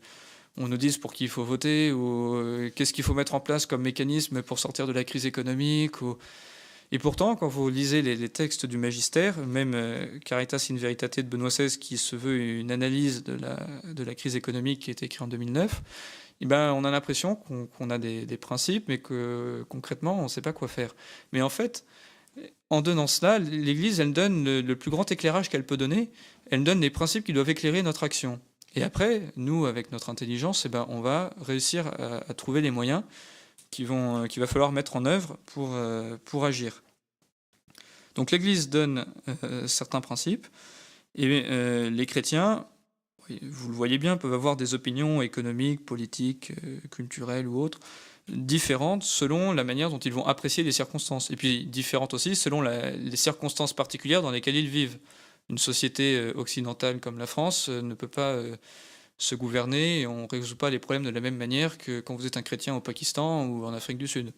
on 0.58 0.68
nous 0.68 0.78
dise 0.78 1.00
pour 1.00 1.12
qui 1.12 1.24
il 1.24 1.30
faut 1.32 1.44
voter, 1.44 1.92
ou 1.92 2.36
euh, 2.36 2.70
qu'est-ce 2.70 2.94
qu'il 2.94 3.04
faut 3.04 3.16
mettre 3.16 3.34
en 3.34 3.40
place 3.40 3.66
comme 3.66 3.82
mécanisme 3.82 4.44
pour 4.44 4.60
sortir 4.60 4.86
de 4.86 4.94
la 4.94 5.04
crise 5.04 5.26
économique. 5.26 5.96
Et 6.92 7.00
pourtant, 7.00 7.36
quand 7.36 7.48
vous 7.48 7.68
lisez 7.70 8.04
les, 8.04 8.30
textes 8.30 8.68
du 8.68 8.78
magistère, 8.78 9.40
même 9.40 9.74
euh, 9.74 10.20
Caritas 10.24 10.68
in 10.70 10.76
Veritate 10.76 11.22
de 11.22 11.24
Benoît 11.24 11.50
XVI, 11.50 11.76
qui 11.80 11.98
se 11.98 12.16
veut 12.16 12.40
une 12.40 12.70
analyse 12.70 13.24
de 13.24 13.34
la, 13.34 14.14
crise 14.14 14.36
économique 14.36 14.82
qui 14.82 14.92
a 14.92 14.94
été 14.94 15.08
écrit 15.08 15.24
en 15.24 15.28
2009, 15.28 15.82
eh 16.42 16.46
ben, 16.46 16.74
on 16.74 16.84
a 16.84 16.92
l'impression 16.92 17.36
qu'on 17.36 17.90
a 17.90 17.98
des, 17.98 18.28
des, 18.28 18.38
principes, 18.38 18.88
mais 18.88 19.00
que 19.00 19.66
concrètement, 19.70 20.20
on 20.20 20.24
ne 20.24 20.28
sait 20.28 20.42
pas 20.42 20.54
quoi 20.54 20.68
faire. 20.68 20.96
Mais 21.32 21.42
en 21.42 21.50
fait, 21.50 21.84
en 22.74 22.82
donnant 22.82 23.06
cela, 23.06 23.38
l'Église, 23.38 24.00
elle 24.00 24.14
donne 24.14 24.44
le, 24.44 24.76
plus 24.76 24.90
grand 24.90 25.10
éclairage 25.12 25.48
qu'elle 25.48 25.64
peut 25.64 25.78
donner. 25.78 26.10
Elle 26.50 26.64
donne 26.64 26.82
les 26.82 26.90
principes 26.90 27.24
qui 27.24 27.32
doivent 27.32 27.50
éclairer 27.50 27.84
notre 27.84 28.04
action. 28.04 28.40
Et 28.76 28.82
après, 28.82 29.32
nous, 29.36 29.68
avec 29.68 29.92
notre 29.92 30.10
intelligence, 30.10 30.66
eh 30.66 30.70
ben, 30.70 30.88
on 30.90 31.00
va 31.00 31.36
réussir 31.40 31.92
à, 32.00 32.34
trouver 32.34 32.62
les 32.62 32.72
moyens 32.72 33.04
qu'il 33.70 33.86
va 33.88 34.48
falloir 34.48 34.72
mettre 34.72 34.96
en 34.96 35.06
œuvre 35.06 35.38
pour, 35.46 35.70
euh, 35.74 36.18
pour 36.26 36.46
agir. 36.46 36.82
Donc 38.16 38.32
l'Église 38.32 38.70
donne 38.70 39.06
euh, 39.44 39.68
certains 39.68 40.02
principes, 40.02 40.48
Et 41.14 41.28
les 41.92 42.06
chrétiens, 42.08 42.66
vous 43.30 43.70
le 43.70 43.76
voyez 43.76 44.00
bien, 44.00 44.18
peuvent 44.18 44.34
avoir 44.34 44.56
des 44.56 44.74
opinions 44.74 45.22
économiques, 45.22 45.86
politiques, 45.86 46.54
culturelles 46.90 47.48
ou 47.48 47.62
autres 47.62 47.80
différentes 48.28 49.04
selon 49.04 49.52
la 49.52 49.64
manière 49.64 49.90
dont 49.90 50.00
ils 50.00 50.14
vont 50.14 50.26
apprécier 50.26 50.64
les 50.64 50.72
circonstances, 50.72 51.30
et 51.32 51.36
puis 51.36 51.66
différentes 51.66 52.14
aussi 52.14 52.36
selon 52.36 52.62
les 52.62 53.16
circonstances 53.16 53.74
particulières 53.74 54.22
dans 54.22 54.32
lesquelles 54.32 54.56
ils 54.56 54.70
vivent. 54.70 55.00
Une 55.50 55.58
société 55.58 56.16
euh, 56.16 56.32
occidentale 56.36 57.02
comme 57.02 57.20
la 57.20 57.28
France 57.28 57.68
euh, 57.68 57.82
ne 57.82 57.96
peut 57.96 58.08
pas 58.08 58.32
euh, 58.32 58.56
se 59.18 59.36
gouverner 59.36 60.02
et 60.02 60.08
on 60.08 60.24
ne 60.24 60.28
résout 60.30 60.56
pas 60.56 60.70
les 60.70 60.80
problèmes 60.80 61.04
de 61.04 61.10
la 61.10 61.20
même 61.20 61.36
manière 61.36 61.78
que 61.78 62.00
quand 62.00 62.16
vous 62.16 62.26
êtes 62.26 62.38
un 62.38 62.42
chrétien 62.42 62.76
au 62.76 62.80
Pakistan 62.80 63.46
ou 63.46 63.66
en 63.66 63.74
Afrique 63.74 63.98
du 63.98 64.08
Sud. 64.08 64.32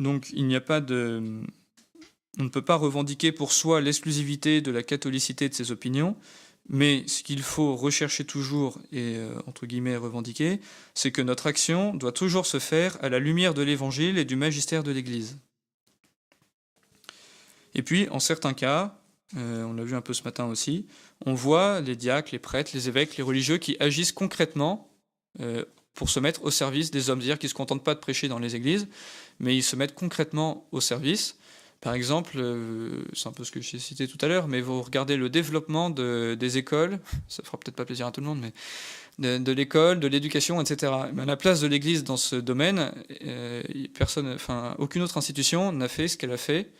Donc 0.00 0.26
il 0.32 0.46
n'y 0.46 0.56
a 0.56 0.60
pas 0.60 0.80
de... 0.80 1.42
On 2.38 2.42
ne 2.42 2.48
peut 2.48 2.64
pas 2.64 2.74
revendiquer 2.74 3.32
pour 3.32 3.52
soi 3.52 3.80
l'exclusivité 3.80 4.60
de 4.60 4.70
la 4.70 4.82
catholicité 4.82 5.48
de 5.48 5.54
ses 5.54 5.70
opinions, 5.70 6.16
mais 6.68 7.04
ce 7.06 7.22
qu'il 7.22 7.42
faut 7.42 7.76
rechercher 7.76 8.24
toujours 8.24 8.78
et, 8.92 9.16
euh, 9.16 9.34
entre 9.46 9.66
guillemets, 9.66 9.96
revendiquer, 9.96 10.60
c'est 10.94 11.12
que 11.12 11.22
notre 11.22 11.46
action 11.46 11.94
doit 11.94 12.12
toujours 12.12 12.46
se 12.46 12.58
faire 12.58 12.98
à 13.02 13.08
la 13.08 13.18
lumière 13.18 13.54
de 13.54 13.62
l'Évangile 13.62 14.18
et 14.18 14.24
du 14.24 14.36
magistère 14.36 14.82
de 14.82 14.90
l'Église. 14.90 15.38
Et 17.74 17.82
puis, 17.82 18.08
en 18.10 18.20
certains 18.20 18.54
cas, 18.54 18.98
euh, 19.36 19.64
on 19.64 19.74
l'a 19.74 19.84
vu 19.84 19.94
un 19.94 20.00
peu 20.00 20.14
ce 20.14 20.22
matin 20.22 20.46
aussi, 20.46 20.86
on 21.24 21.34
voit 21.34 21.80
les 21.80 21.96
diacres, 21.96 22.30
les 22.32 22.38
prêtres, 22.38 22.70
les 22.74 22.88
évêques, 22.88 23.16
les 23.16 23.22
religieux 23.22 23.58
qui 23.58 23.76
agissent 23.80 24.12
concrètement 24.12 24.88
euh, 25.40 25.64
pour 25.94 26.10
se 26.10 26.20
mettre 26.20 26.44
au 26.44 26.50
service 26.50 26.90
des 26.90 27.10
hommes, 27.10 27.20
c'est-à-dire 27.20 27.38
qu'ils 27.38 27.48
ne 27.48 27.50
se 27.50 27.54
contentent 27.54 27.84
pas 27.84 27.94
de 27.94 28.00
prêcher 28.00 28.28
dans 28.28 28.38
les 28.38 28.54
églises, 28.54 28.88
mais 29.40 29.56
ils 29.56 29.62
se 29.62 29.76
mettent 29.76 29.94
concrètement 29.94 30.66
au 30.72 30.80
service. 30.80 31.36
Par 31.86 31.94
exemple, 31.94 32.32
euh, 32.38 33.04
c'est 33.12 33.28
un 33.28 33.32
peu 33.32 33.44
ce 33.44 33.52
que 33.52 33.60
j'ai 33.60 33.78
cité 33.78 34.08
tout 34.08 34.18
à 34.20 34.26
l'heure, 34.26 34.48
mais 34.48 34.60
vous 34.60 34.82
regardez 34.82 35.16
le 35.16 35.30
développement 35.30 35.88
des 35.88 36.58
écoles, 36.58 36.98
ça 37.28 37.44
fera 37.44 37.58
peut-être 37.58 37.76
pas 37.76 37.84
plaisir 37.84 38.08
à 38.08 38.10
tout 38.10 38.20
le 38.20 38.26
monde, 38.26 38.40
mais 39.20 39.38
de, 39.38 39.52
l'école, 39.52 40.00
de 40.00 40.08
l'éducation, 40.08 40.60
etc. 40.60 40.92
Ben, 41.12 41.26
la 41.26 41.36
place 41.36 41.60
de 41.60 41.68
l'Église 41.68 42.02
dans 42.02 42.16
ce 42.16 42.34
domaine, 42.34 42.92
euh, 43.24 43.62
personne, 43.96 44.26
enfin, 44.34 44.74
aucune 44.80 45.00
autre 45.00 45.16
institution 45.16 45.70
n'a 45.70 45.86
fait 45.86 46.08
ce 46.08 46.18
qu'elle 46.18 46.32
a 46.32 46.36
fait. 46.36 46.72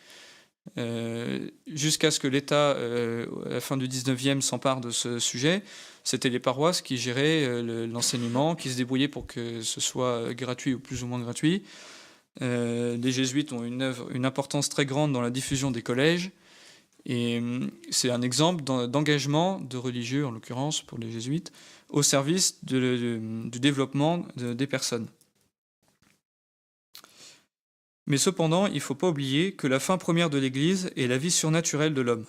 Euh, 0.77 1.51
jusqu'à 1.67 2.11
ce 2.11 2.19
que 2.19 2.27
l'État, 2.27 2.71
à 2.71 3.49
la 3.49 3.61
fin 3.61 3.77
du 3.77 3.87
19e, 3.87 4.41
s'empare 4.41 4.81
de 4.81 4.91
ce 4.91 5.19
sujet, 5.19 5.63
c'était 6.03 6.27
les 6.27 6.39
paroisses 6.39 6.81
qui 6.81 6.97
géraient 6.97 7.63
l'enseignement, 7.87 8.55
qui 8.55 8.69
se 8.69 8.75
débrouillaient 8.75 9.07
pour 9.07 9.25
que 9.25 9.61
ce 9.61 9.79
soit 9.79 10.33
gratuit 10.33 10.73
ou 10.73 10.79
plus 10.79 11.01
ou 11.01 11.07
moins 11.07 11.19
gratuit. 11.19 11.63
Euh, 12.41 12.97
les 12.97 13.11
jésuites 13.11 13.51
ont 13.53 13.63
une, 13.63 14.25
importance 14.25 14.69
très 14.69 14.85
grande 14.85 15.13
dans 15.13 15.21
la 15.21 15.29
diffusion 15.29 15.71
des 15.71 15.81
collèges. 15.81 16.31
Et 17.05 17.39
hum, 17.39 17.71
c'est 17.89 18.09
un 18.09 18.21
exemple 18.21 18.63
d'engagement 18.63 19.59
de 19.59 19.77
religieux, 19.77 20.25
en 20.25 20.31
l'occurrence 20.31 20.81
pour 20.81 20.97
les 20.97 21.11
jésuites, 21.11 21.51
au 21.89 22.03
service 22.03 22.63
du 22.63 23.59
développement 23.59 24.25
des 24.35 24.67
personnes. 24.67 25.07
Mais 28.07 28.17
cependant, 28.17 28.67
il 28.67 28.75
ne 28.75 28.79
faut 28.79 28.95
pas 28.95 29.09
oublier 29.09 29.51
que 29.51 29.67
la 29.67 29.79
fin 29.79 29.97
première 29.97 30.29
de 30.29 30.37
l'Église 30.37 30.89
est 30.95 31.07
la 31.07 31.17
vie 31.17 31.31
surnaturelle 31.31 31.93
de 31.93 32.01
l'homme. 32.01 32.25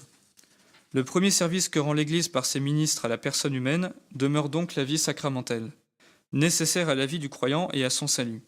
Le 0.93 1.05
premier 1.05 1.31
service 1.31 1.69
que 1.69 1.79
rend 1.79 1.93
l'Église 1.93 2.29
par 2.29 2.47
ses 2.47 2.61
ministres 2.61 3.05
à 3.05 3.09
la 3.09 3.19
personne 3.19 3.55
humaine 3.55 3.93
demeure 4.15 4.49
donc 4.49 4.75
la 4.75 4.85
vie 4.85 4.99
sacramentelle, 4.99 5.71
nécessaire 6.33 6.89
à 6.89 6.95
la 6.95 7.07
vie 7.07 7.21
du 7.21 7.29
croyant 7.29 7.69
et 7.73 7.85
à 7.85 7.91
son 7.91 8.07
salut. 8.09 8.43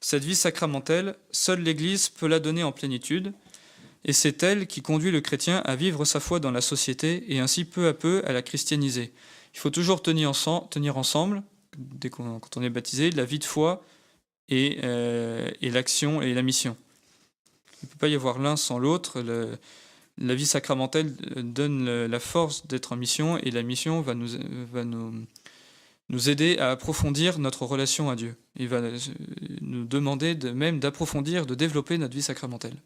Cette 0.00 0.24
vie 0.24 0.36
sacramentelle, 0.36 1.16
seule 1.32 1.60
l'Église 1.60 2.08
peut 2.08 2.28
la 2.28 2.38
donner 2.38 2.62
en 2.62 2.72
plénitude, 2.72 3.32
et 4.04 4.12
c'est 4.12 4.42
elle 4.42 4.66
qui 4.66 4.80
conduit 4.80 5.10
le 5.10 5.20
chrétien 5.20 5.58
à 5.64 5.74
vivre 5.76 6.04
sa 6.04 6.20
foi 6.20 6.40
dans 6.40 6.52
la 6.52 6.60
société 6.60 7.32
et 7.34 7.40
ainsi 7.40 7.64
peu 7.64 7.88
à 7.88 7.94
peu 7.94 8.22
à 8.24 8.32
la 8.32 8.42
christianiser. 8.42 9.12
Il 9.54 9.58
faut 9.58 9.70
toujours 9.70 10.02
tenir, 10.02 10.30
ensemble, 10.30 11.42
dès 11.76 12.10
quand 12.10 12.56
on 12.56 12.62
est 12.62 12.70
baptisé, 12.70 13.10
la 13.10 13.24
vie 13.24 13.40
de 13.40 13.44
foi 13.44 13.82
et, 14.48 14.78
euh, 14.84 15.50
l'action 15.62 16.22
et 16.22 16.32
la 16.32 16.42
mission. 16.42 16.76
Il 17.82 17.86
ne 17.86 17.90
peut 17.90 17.98
pas 17.98 18.08
y 18.08 18.14
avoir 18.14 18.38
l'un 18.38 18.56
sans 18.56 18.78
l'autre. 18.78 19.22
La 20.16 20.34
vie 20.34 20.46
sacramentelle 20.46 21.14
donne 21.36 22.06
la 22.06 22.20
force 22.20 22.66
d'être 22.66 22.92
en 22.92 22.96
mission 22.96 23.38
et 23.38 23.50
la 23.50 23.62
mission 23.62 24.00
va 24.00 24.14
nous, 24.14 24.28
va 24.72 24.84
nous, 24.84 25.26
nous 26.08 26.30
aider 26.30 26.58
à 26.58 26.70
approfondir 26.70 27.38
notre 27.38 27.64
relation 27.64 28.08
à 28.10 28.16
Dieu. 28.16 28.36
Il 28.56 28.68
va 28.68 28.80
nous 29.60 29.84
demander 29.84 30.34
de 30.34 30.50
même 30.50 30.80
d'approfondir, 30.80 31.46
de 31.46 31.54
développer 31.54 31.98
notre 31.98 32.14
vie 32.14 32.22
sacramentelle. 32.22 32.76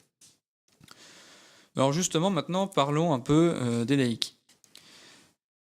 Alors 1.76 1.92
justement, 1.92 2.30
maintenant, 2.30 2.66
parlons 2.66 3.14
un 3.14 3.20
peu 3.20 3.54
euh, 3.56 3.84
des 3.84 3.96
laïcs. 3.96 4.36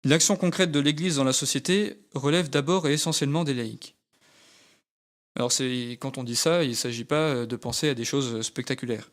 L'action 0.05 0.37
concrète 0.37 0.73
de 0.73 0.81
l'Église 0.81 1.17
dans 1.17 1.25
la 1.25 1.33
société 1.33 1.99
relève 2.15 2.51
d'abord 2.51 2.89
et 2.89 2.93
essentiellement 2.93 3.45
des 3.45 3.55
laïcs. 3.55 3.95
Alors 5.37 5.51
quand 5.99 6.19
on 6.19 6.25
dit 6.25 6.37
ça, 6.37 6.63
il 6.63 6.71
ne 6.71 6.75
s'agit 6.75 7.05
pas 7.05 7.47
de 7.47 7.57
penser 7.57 7.89
à 7.89 7.95
des 7.95 8.05
choses 8.05 8.43
spectaculaires. 8.43 9.11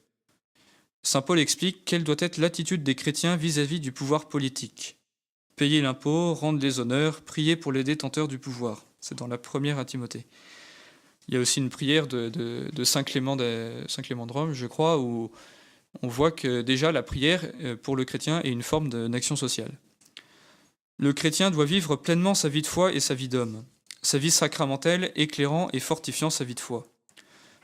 Saint 1.04 1.22
Paul 1.22 1.40
explique 1.40 1.84
quelle 1.84 2.04
doit 2.04 2.16
être 2.20 2.38
l'attitude 2.38 2.84
des 2.84 2.96
chrétiens 2.96 3.36
vis-à-vis 3.36 3.78
-vis 3.78 3.82
du 3.82 3.92
pouvoir 3.92 4.30
politique 4.30 5.01
payer 5.62 5.84
l'impôt, 5.84 6.34
rendre 6.34 6.60
les 6.60 6.80
honneurs, 6.80 7.22
prier 7.22 7.56
pour 7.56 7.72
les 7.72 7.84
détenteurs 7.84 8.28
du 8.28 8.40
pouvoir. 8.40 8.84
C'est 9.00 9.20
dans 9.20 9.28
la 9.28 9.38
première 9.38 9.78
à. 9.78 10.26
Il 11.28 11.36
y 11.36 11.38
a 11.38 11.40
aussi 11.40 11.60
une 11.60 11.70
prière 11.70 12.08
de, 12.08 12.84
Saint, 12.84 13.04
Clément 13.04 13.36
de, 13.36 13.72
Saint 13.88 14.02
Clément 14.02 14.26
de 14.26 14.34
Rome, 14.34 14.54
je 14.54 14.66
crois, 14.66 14.98
où 14.98 15.30
on 16.02 16.08
voit 16.08 16.32
que 16.32 16.64
déjà 16.64 16.92
la 16.92 17.04
prière 17.04 17.46
euh, 17.62 17.76
pour 17.76 17.96
le 17.96 18.06
chrétien 18.06 18.42
est 18.42 18.50
une 18.50 18.64
forme 18.64 18.90
d'action 18.90 19.36
sociale. 19.36 19.70
Le 20.98 21.14
chrétien 21.14 21.52
doit 21.52 21.66
vivre 21.66 21.96
pleinement 21.96 22.34
sa 22.34 22.50
vie 22.50 22.64
de 22.64 22.68
foi 22.68 22.92
et 22.92 23.00
sa 23.00 23.14
vie 23.14 23.30
d'homme, 23.30 23.64
sa 24.02 24.18
vie 24.18 24.32
sacramentelle 24.32 25.12
éclairant 25.16 25.70
et 25.74 25.80
fortifiant 25.80 26.32
sa 26.32 26.44
vie 26.44 26.56
de 26.56 26.60
foi. 26.60 26.88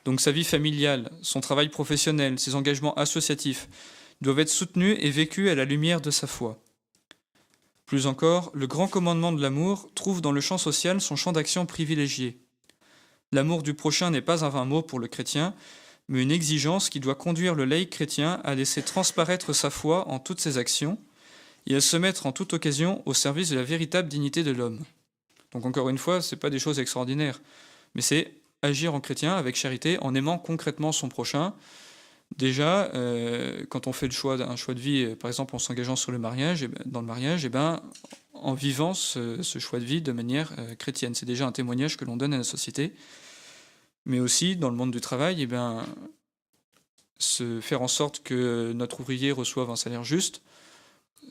Donc 0.05 0.21
sa 0.21 0.31
vie 0.31 0.43
familiale, 0.43 1.10
son 1.23 1.41
travail 1.41 1.69
professionnel, 1.69 2.38
ses 2.38 2.53
engagements 2.53 2.93
associatifs 2.93 3.67
doivent 4.21 4.41
être 4.41 4.49
soutenus 4.49 4.97
et 4.99 5.10
vécus 5.10 5.49
à 5.49 5.55
la 5.55 5.65
lumière 5.65 5.99
de 5.99 6.12
sa 6.12 6.27
foi. 6.27 6.62
Plus 7.88 8.06
encore, 8.06 8.52
le 8.54 8.67
grand 8.67 8.89
commandement 8.89 9.32
de 9.32 9.41
l'amour 9.41 9.89
trouve 9.95 10.19
dans 10.19 10.34
le 10.34 10.41
champ 10.41 10.58
social 10.58 11.00
son 11.00 11.15
champ 11.15 11.32
d'action 11.32 11.65
privilégié. 11.65 12.38
L'amour 13.32 13.63
du 13.63 13.73
prochain 13.73 14.12
n'est 14.12 14.21
pas 14.21 14.43
un 14.43 14.50
vain 14.50 14.65
mot 14.65 14.82
pour 14.82 15.00
le 15.00 15.08
chrétien, 15.08 15.56
mais 16.10 16.21
une 16.21 16.32
exigence 16.32 16.89
qui 16.89 17.00
doit 17.00 17.15
conduire 17.15 17.56
le 17.56 17.63
laïc 17.63 17.89
chrétien 17.89 18.41
à 18.43 18.56
laisser 18.56 18.84
transparaître 18.84 19.54
sa 19.54 19.69
foi 19.69 20.06
en 20.10 20.19
toutes 20.19 20.41
ses 20.41 20.58
actions 20.58 20.97
et 21.65 21.76
à 21.76 21.82
se 21.82 21.95
mettre 21.95 22.26
en 22.26 22.34
toute 22.34 22.52
occasion 22.52 23.02
au 23.06 23.13
service 23.13 23.50
de 23.50 23.56
la 23.56 23.63
véritable 23.63 24.10
dignité 24.10 24.43
de 24.43 24.52
l'homme. 24.52 24.84
Donc 25.54 25.65
encore 25.65 25.88
une 25.88 25.97
fois, 25.97 26.21
ce 26.21 26.36
n'est 26.36 26.39
pas 26.39 26.50
des 26.50 26.60
choses 26.60 26.80
extraordinaires, 26.80 27.41
mais 27.95 28.02
c'est 28.02 28.34
agir 28.63 28.95
en 28.95 29.00
chrétien 29.00 29.34
avec 29.38 29.56
charité 29.56 29.97
en 30.02 30.13
aimant 30.13 30.39
concrètement 30.39 30.91
son 30.91 31.08
prochain, 31.08 31.54
Déjà, 32.35 32.91
euh, 32.93 33.65
quand 33.69 33.87
on 33.87 33.93
fait 33.93 34.07
le 34.07 34.11
choix, 34.11 34.39
un 34.41 34.55
choix 34.55 34.73
de 34.73 34.79
vie, 34.79 35.05
euh, 35.05 35.15
par 35.15 35.29
exemple 35.29 35.55
en 35.55 35.59
s'engageant 35.59 35.95
sur 35.95 36.11
le 36.11 36.19
mariage, 36.19 36.67
ben, 36.67 36.83
dans 36.85 37.01
le 37.01 37.07
mariage, 37.07 37.45
et 37.45 37.47
eh 37.47 37.49
ben, 37.49 37.81
en 38.33 38.53
vivant 38.53 38.93
ce, 38.93 39.41
choix 39.59 39.79
de 39.79 39.85
vie 39.85 40.01
de 40.01 40.11
manière 40.11 40.53
euh, 40.59 40.75
chrétienne. 40.75 41.15
C'est 41.15 41.25
déjà 41.25 41.47
un 41.47 41.51
témoignage 41.51 41.97
que 41.97 42.05
l'on 42.05 42.17
donne 42.17 42.33
à 42.33 42.37
la 42.37 42.43
société. 42.43 42.93
Mais 44.05 44.19
aussi, 44.19 44.55
dans 44.55 44.69
le 44.69 44.75
monde 44.75 44.91
du 44.91 45.01
travail, 45.01 45.39
et 45.39 45.43
eh 45.43 45.47
ben, 45.47 45.85
se 47.17 47.59
faire 47.61 47.81
en 47.81 47.87
sorte 47.87 48.21
que 48.23 48.71
notre 48.73 48.99
ouvrier 48.99 49.31
reçoive 49.31 49.69
un 49.69 49.75
salaire 49.75 50.03
juste, 50.03 50.41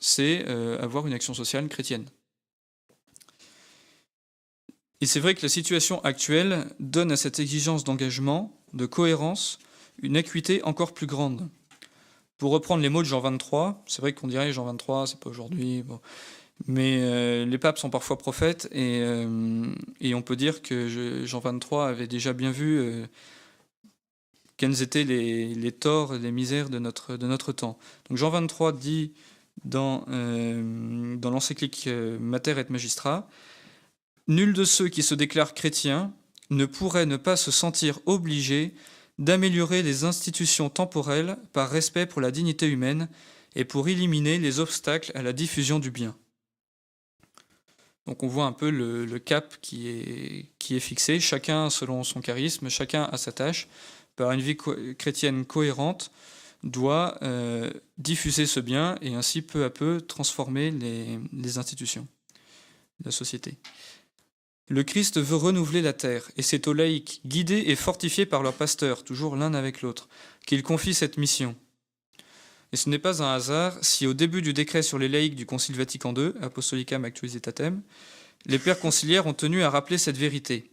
c'est 0.00 0.44
avoir 0.80 1.06
une 1.06 1.14
action 1.14 1.32
sociale 1.32 1.68
chrétienne. 1.68 2.04
Et 5.00 5.06
c'est 5.06 5.20
vrai 5.20 5.34
que 5.34 5.42
la 5.42 5.48
situation 5.48 6.02
actuelle 6.04 6.66
donne 6.80 7.12
à 7.12 7.16
cette 7.16 7.38
exigence 7.38 7.84
d'engagement, 7.84 8.52
de 8.74 8.84
cohérence, 8.84 9.58
une 10.02 10.16
acuité 10.16 10.62
encore 10.64 10.94
plus 10.94 11.06
grande. 11.06 11.48
Pour 12.38 12.52
reprendre 12.52 12.82
les 12.82 12.88
mots 12.88 13.02
de 13.02 13.06
Jean 13.06 13.20
23, 13.20 13.82
c'est 13.86 14.02
vrai 14.02 14.12
qu'on 14.12 14.28
dirait 14.28 14.52
Jean 14.52 14.64
23, 14.66 15.06
c'est 15.06 15.20
pas 15.20 15.30
aujourd'hui, 15.30 15.84
mais 16.66 16.98
euh, 17.00 17.46
les 17.46 17.58
papes 17.58 17.78
sont 17.78 17.90
parfois 17.90 18.18
prophètes 18.18 18.68
et, 18.72 19.00
euh, 19.02 19.72
et, 20.00 20.14
on 20.14 20.22
peut 20.22 20.36
dire 20.36 20.62
que 20.62 21.24
Jean 21.24 21.40
23 21.40 21.88
avait 21.88 22.06
déjà 22.06 22.32
bien 22.32 22.50
vu 22.50 22.78
euh, 22.78 23.06
quels 24.56 24.82
étaient 24.82 25.04
les, 25.04 25.54
les, 25.54 25.72
torts 25.72 26.14
et 26.14 26.18
les 26.18 26.32
misères 26.32 26.68
de 26.68 26.78
notre, 26.78 27.16
de 27.16 27.26
notre 27.26 27.52
temps. 27.52 27.78
Donc 28.08 28.18
Jean 28.18 28.30
23 28.30 28.72
dit 28.72 29.12
dans, 29.64 30.04
dans 30.06 31.30
l'encyclique 31.30 31.88
Mater 32.20 32.58
et 32.58 32.66
Magistra, 32.68 33.26
Nul 34.28 34.52
de 34.52 34.64
ceux 34.64 34.88
qui 34.88 35.02
se 35.02 35.14
déclarent 35.14 35.54
chrétiens 35.54 36.12
ne 36.50 36.66
pourrait 36.66 37.06
ne 37.06 37.16
pas 37.16 37.36
se 37.36 37.50
sentir 37.50 38.00
obligé 38.06 38.74
d'améliorer 39.18 39.82
les 39.82 40.04
institutions 40.04 40.68
temporelles 40.68 41.36
par 41.52 41.70
respect 41.70 42.06
pour 42.06 42.20
la 42.20 42.30
dignité 42.30 42.66
humaine 42.68 43.08
et 43.54 43.64
pour 43.64 43.88
éliminer 43.88 44.38
les 44.38 44.60
obstacles 44.60 45.12
à 45.14 45.22
la 45.22 45.32
diffusion 45.32 45.78
du 45.78 45.90
bien. 45.90 46.14
Donc 48.06 48.22
on 48.22 48.28
voit 48.28 48.44
un 48.44 48.52
peu 48.52 48.70
le, 48.70 49.18
cap 49.18 49.56
qui 49.60 49.88
est, 49.88 50.46
qui 50.58 50.76
est 50.76 50.80
fixé, 50.80 51.18
chacun 51.18 51.70
selon 51.70 52.04
son 52.04 52.20
charisme, 52.20 52.68
chacun 52.68 53.04
à 53.04 53.16
sa 53.16 53.32
tâche, 53.32 53.68
par 54.14 54.30
une 54.30 54.40
vie 54.40 54.56
chrétienne 54.96 55.44
cohérente, 55.44 56.12
doit 56.62 57.18
euh, 57.22 57.70
diffuser 57.98 58.46
ce 58.46 58.60
bien 58.60 58.96
et 59.00 59.14
ainsi 59.14 59.42
peu 59.42 59.64
à 59.64 59.70
peu 59.70 60.00
transformer 60.00 60.70
les, 60.70 61.18
les 61.32 61.58
institutions, 61.58 62.06
la 63.04 63.10
société. 63.10 63.56
Le 64.68 64.82
Christ 64.82 65.20
veut 65.20 65.36
renouveler 65.36 65.80
la 65.80 65.92
terre, 65.92 66.28
et 66.36 66.42
c'est 66.42 66.66
aux 66.66 66.72
laïcs, 66.72 67.20
guidés 67.24 67.64
et 67.66 67.76
fortifiés 67.76 68.26
par 68.26 68.42
leurs 68.42 68.54
pasteurs, 68.54 69.04
toujours 69.04 69.36
l'un 69.36 69.54
avec 69.54 69.80
l'autre, 69.80 70.08
qu'il 70.44 70.64
confie 70.64 70.92
cette 70.92 71.18
mission. 71.18 71.54
Et 72.72 72.76
ce 72.76 72.88
n'est 72.88 72.98
pas 72.98 73.22
un 73.22 73.32
hasard 73.32 73.78
si 73.80 74.08
au 74.08 74.14
début 74.14 74.42
du 74.42 74.52
décret 74.52 74.82
sur 74.82 74.98
les 74.98 75.08
laïcs 75.08 75.36
du 75.36 75.46
Concile 75.46 75.76
Vatican 75.76 76.12
II, 76.12 76.32
Apostolicam 76.42 77.04
Actualisitatem, 77.04 77.80
les 78.46 78.58
pères 78.58 78.80
conciliaires 78.80 79.28
ont 79.28 79.34
tenu 79.34 79.62
à 79.62 79.70
rappeler 79.70 79.98
cette 79.98 80.16
vérité. 80.16 80.70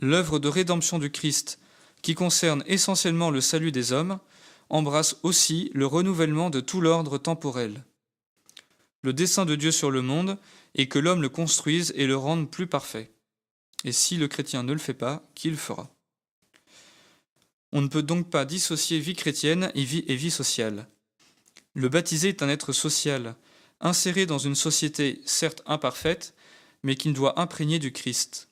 L'œuvre 0.00 0.40
de 0.40 0.48
rédemption 0.48 0.98
du 0.98 1.10
Christ, 1.10 1.60
qui 2.02 2.14
concerne 2.14 2.64
essentiellement 2.66 3.30
le 3.30 3.40
salut 3.40 3.70
des 3.70 3.92
hommes, 3.92 4.18
embrasse 4.70 5.16
aussi 5.22 5.70
le 5.72 5.86
renouvellement 5.86 6.50
de 6.50 6.60
tout 6.60 6.80
l'ordre 6.80 7.18
temporel. 7.18 7.84
Le 9.02 9.12
dessein 9.12 9.44
de 9.44 9.54
Dieu 9.54 9.70
sur 9.70 9.90
le 9.90 10.02
monde 10.02 10.36
est 10.74 10.88
que 10.88 10.98
l'homme 10.98 11.22
le 11.22 11.28
construise 11.28 11.92
et 11.96 12.06
le 12.06 12.16
rende 12.16 12.50
plus 12.50 12.66
parfait. 12.66 13.12
Et 13.84 13.92
si 13.92 14.16
le 14.16 14.28
chrétien 14.28 14.62
ne 14.62 14.72
le 14.72 14.78
fait 14.78 14.94
pas, 14.94 15.22
qui 15.34 15.50
le 15.50 15.56
fera? 15.56 15.90
On 17.72 17.82
ne 17.82 17.88
peut 17.88 18.02
donc 18.02 18.30
pas 18.30 18.44
dissocier 18.44 18.98
vie 19.00 19.14
chrétienne 19.14 19.70
et 19.74 19.84
vie, 19.84 20.04
et 20.06 20.16
vie 20.16 20.30
sociale. 20.30 20.86
Le 21.74 21.88
baptisé 21.88 22.28
est 22.28 22.42
un 22.42 22.48
être 22.48 22.72
social, 22.72 23.34
inséré 23.80 24.26
dans 24.26 24.38
une 24.38 24.54
société 24.54 25.20
certes 25.24 25.62
imparfaite, 25.66 26.34
mais 26.82 26.94
qui 26.94 27.12
doit 27.12 27.40
imprégner 27.40 27.78
du 27.78 27.92
Christ. 27.92 28.48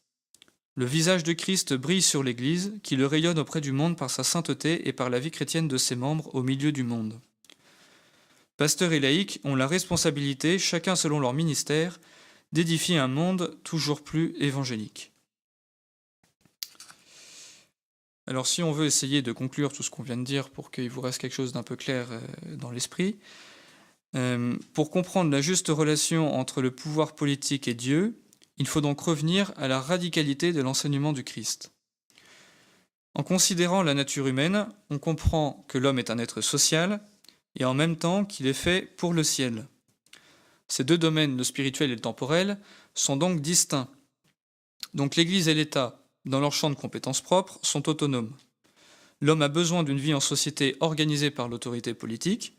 Le 0.75 0.87
visage 0.87 1.23
de 1.23 1.35
Christ 1.35 1.75
brille 1.75 2.03
sur 2.03 2.23
l'Église, 2.23 2.73
qui 2.83 2.97
le 2.97 3.07
rayonne 3.07 3.39
auprès 3.39 3.61
du 3.61 3.73
monde 3.73 3.97
par 3.97 4.11
sa 4.11 4.25
sainteté 4.25 4.89
et 4.89 4.93
par 4.93 5.11
la 5.11 5.21
vie 5.21 5.31
chrétienne 5.31 5.69
de 5.69 5.77
ses 5.77 5.97
membres 5.97 6.35
au 6.35 6.43
milieu 6.43 6.73
du 6.73 6.83
monde. 6.83 7.21
Pasteurs 8.57 8.93
et 8.93 9.01
laïcs 9.01 9.41
ont 9.45 9.55
la 9.55 9.67
responsabilité, 9.67 10.59
chacun 10.59 10.97
selon 10.97 11.21
leur 11.21 11.33
ministère, 11.33 12.01
d'édifier 12.53 12.99
un 12.99 13.09
monde 13.09 13.59
toujours 13.65 14.03
plus 14.03 14.35
évangélique. 14.39 15.13
Alors 18.27 18.47
si 18.47 18.63
on 18.63 18.73
veut 18.73 18.87
essayer 18.87 19.21
de 19.21 19.33
conclure 19.33 19.73
tout 19.73 19.83
ce 19.83 19.91
qu'on 19.91 20.03
vient 20.03 20.17
de 20.17 20.25
dire 20.25 20.51
pour 20.51 20.71
qu'il 20.71 20.89
vous 20.89 21.01
reste 21.01 21.19
quelque 21.19 21.35
chose 21.35 21.53
d'un 21.53 21.65
peu 21.65 21.77
clair 21.77 22.07
euh, 22.11 22.57
dans 22.57 22.71
l'esprit, 22.71 23.19
euh, 24.15 24.57
pour 24.75 24.91
comprendre 24.91 25.31
la 25.31 25.41
juste 25.41 25.69
relation 25.69 26.35
entre 26.35 26.63
le 26.63 26.71
pouvoir 26.71 27.15
politique 27.15 27.67
et 27.67 27.75
Dieu, 27.75 28.23
il 28.59 28.69
faut 28.69 28.81
donc 28.81 29.01
revenir 29.01 29.53
à 29.57 29.67
la 29.67 29.81
radicalité 29.81 30.53
de 30.53 30.61
l'enseignement 30.61 31.13
du 31.13 31.25
Christ. 31.25 31.73
En 33.15 33.23
considérant 33.23 33.83
la 33.83 33.95
nature 33.95 34.27
humaine, 34.27 34.69
on 34.91 34.99
comprend 34.99 35.65
que 35.69 35.79
l'homme 35.79 35.99
est 35.99 36.11
un 36.11 36.19
être 36.19 36.41
social 36.41 37.01
et 37.57 37.65
en 37.65 37.75
même 37.75 37.97
temps 37.97 38.25
qu'il 38.25 38.47
est 38.47 38.53
fait 38.53 38.83
pour 38.83 39.13
le 39.13 39.25
ciel. 39.25 39.67
Ces 40.73 40.85
deux 40.85 40.97
domaines, 40.97 41.37
le 41.37 41.45
spirituel 41.45 41.91
et 41.91 41.95
le 41.97 42.01
temporel, 42.01 42.59
sont 42.95 43.19
donc 43.19 43.43
distincts. 43.43 43.91
Donc 44.95 45.17
l'Église 45.17 45.49
et 45.49 45.53
l'État, 45.53 46.03
dans 46.25 46.41
leur 46.41 46.55
champ 46.55 46.71
de 46.71 46.75
compétences 46.75 47.21
propres, 47.21 47.59
sont 47.61 47.91
autonomes. 47.91 48.35
L'homme 49.21 49.43
a 49.43 49.49
besoin 49.49 49.83
d'une 49.83 49.99
vie 49.99 50.15
en 50.15 50.21
société 50.21 50.77
organisée 50.81 51.31
par 51.31 51.49
l'autorité 51.49 51.93
politique, 51.93 52.57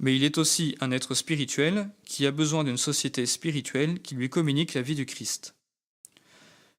mais 0.00 0.14
il 0.14 0.22
est 0.22 0.36
aussi 0.36 0.76
un 0.80 0.90
être 0.90 1.14
spirituel 1.14 1.88
qui 2.04 2.26
a 2.26 2.30
besoin 2.30 2.62
d'une 2.62 2.76
société 2.76 3.24
spirituelle 3.24 4.02
qui 4.02 4.14
lui 4.14 4.28
communique 4.28 4.74
la 4.74 4.82
vie 4.82 4.94
du 4.94 5.06
Christ. 5.06 5.54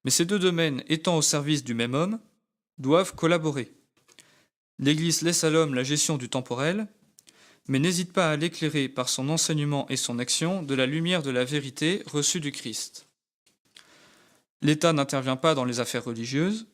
Mais 0.05 0.11
ces 0.11 0.25
deux 0.25 0.37
domaines 0.37 0.83
étant 0.87 1.17
au 1.17 1.23
service 1.23 1.63
du 1.63 1.73
même 1.73 1.95
homme, 1.95 2.19
doivent 2.77 3.15
collaborer. 3.15 3.73
L'Église 4.77 5.23
laisse 5.23 5.43
à 5.43 5.49
l'homme 5.49 5.73
la 5.73 5.83
gestion 5.83 6.17
du 6.17 6.29
temporel, 6.29 6.87
mais 7.71 7.79
n'hésite 7.79 8.11
pas 8.11 8.29
à 8.29 8.35
l'éclairer 8.35 8.89
par 8.89 9.07
son 9.07 9.29
enseignement 9.29 9.87
et 9.87 9.95
son 9.95 10.19
action 10.19 10.61
de 10.61 10.75
la 10.75 10.85
lumière 10.85 11.23
de 11.23 11.29
la 11.29 11.45
vérité 11.45 12.03
reçue 12.05 12.41
du 12.41 12.51
Christ. 12.51 13.07
L'État 14.61 14.91
n'intervient 14.91 15.37
pas 15.37 15.55
dans 15.55 15.63
les 15.63 15.79
affaires 15.79 16.03
religieuses, 16.03 16.67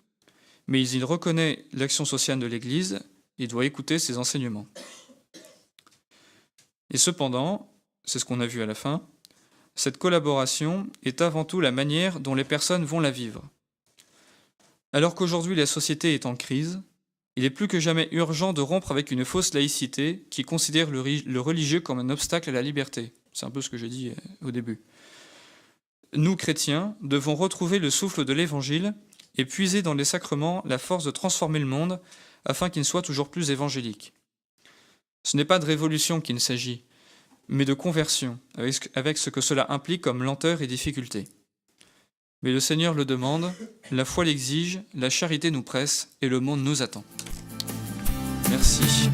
mais 0.65 0.89
il 0.89 1.05
reconnaît 1.05 1.65
l'action 1.71 2.03
sociale 2.03 2.39
de 2.39 2.47
l'Église 2.47 2.99
et 3.37 3.45
doit 3.45 3.67
écouter 3.67 3.99
ses 3.99 4.17
enseignements. 4.17 4.65
Et 6.91 6.97
cependant, 6.97 7.71
c'est 8.03 8.17
ce 8.17 8.25
qu'on 8.25 8.41
a 8.41 8.47
vu 8.47 8.63
à 8.63 8.65
la 8.65 8.73
fin, 8.73 9.07
cette 9.75 9.99
collaboration 9.99 10.87
est 11.03 11.21
avant 11.21 11.45
tout 11.45 11.61
la 11.61 11.71
manière 11.71 12.19
dont 12.19 12.33
les 12.33 12.43
personnes 12.43 12.85
vont 12.85 13.01
la 13.01 13.11
vivre. 13.11 13.43
Alors 14.93 15.13
qu'aujourd'hui 15.13 15.55
la 15.55 15.67
société 15.67 16.15
est 16.15 16.25
en 16.25 16.35
crise, 16.35 16.81
il 17.37 17.45
est 17.45 17.51
plus 17.51 17.67
que 17.67 17.79
jamais 17.79 18.09
urgent 18.11 18.51
de 18.51 18.61
rompre 18.61 18.91
avec 18.91 19.11
une 19.11 19.23
fausse 19.23 19.53
laïcité 19.53 20.25
qui 20.31 20.41
considère 20.41 20.89
le 20.89 21.39
religieux 21.39 21.79
comme 21.79 21.99
un 21.99 22.09
obstacle 22.09 22.49
à 22.49 22.53
la 22.53 22.63
liberté. 22.63 23.13
C'est 23.31 23.45
un 23.45 23.51
peu 23.51 23.61
ce 23.61 23.69
que 23.69 23.77
j'ai 23.77 23.89
dit 23.89 24.09
euh, 24.09 24.47
au 24.47 24.51
début. 24.51 24.81
Nous, 26.13 26.35
chrétiens, 26.35 26.95
devons 27.03 27.35
retrouver 27.35 27.77
le 27.77 27.91
souffle 27.91 28.25
de 28.25 28.33
l'Évangile 28.33 28.95
et 29.35 29.45
puiser 29.45 29.83
dans 29.83 29.93
les 29.93 30.03
sacrements 30.03 30.63
la 30.65 30.79
force 30.79 31.03
de 31.03 31.11
transformer 31.11 31.59
le 31.59 31.67
monde 31.67 32.01
afin 32.43 32.71
qu'il 32.71 32.83
soit 32.83 33.03
toujours 33.03 33.29
plus 33.29 33.51
évangélique. 33.51 34.13
Ce 35.21 35.37
n'est 35.37 35.45
pas 35.45 35.59
de 35.59 35.65
révolution 35.65 36.21
qu'il 36.21 36.39
s'agit, 36.39 36.85
mais 37.47 37.65
de 37.65 37.75
conversion, 37.75 38.39
avec 38.95 39.17
ce 39.19 39.29
que 39.29 39.41
cela 39.41 39.71
implique 39.71 40.01
comme 40.01 40.23
lenteur 40.23 40.63
et 40.63 40.67
difficulté. 40.67 41.25
Mais 42.43 42.51
le 42.51 42.59
Seigneur 42.59 42.93
le 42.93 43.05
demande, 43.05 43.51
la 43.91 44.05
foi 44.05 44.23
l'exige, 44.23 44.81
la 44.93 45.09
charité 45.09 45.49
nous 45.51 45.63
presse 45.63 46.09
et 46.21 46.29
le 46.29 46.39
monde 46.39 46.63
nous 46.63 46.81
attend. 46.81 47.03
Merci. 48.49 49.09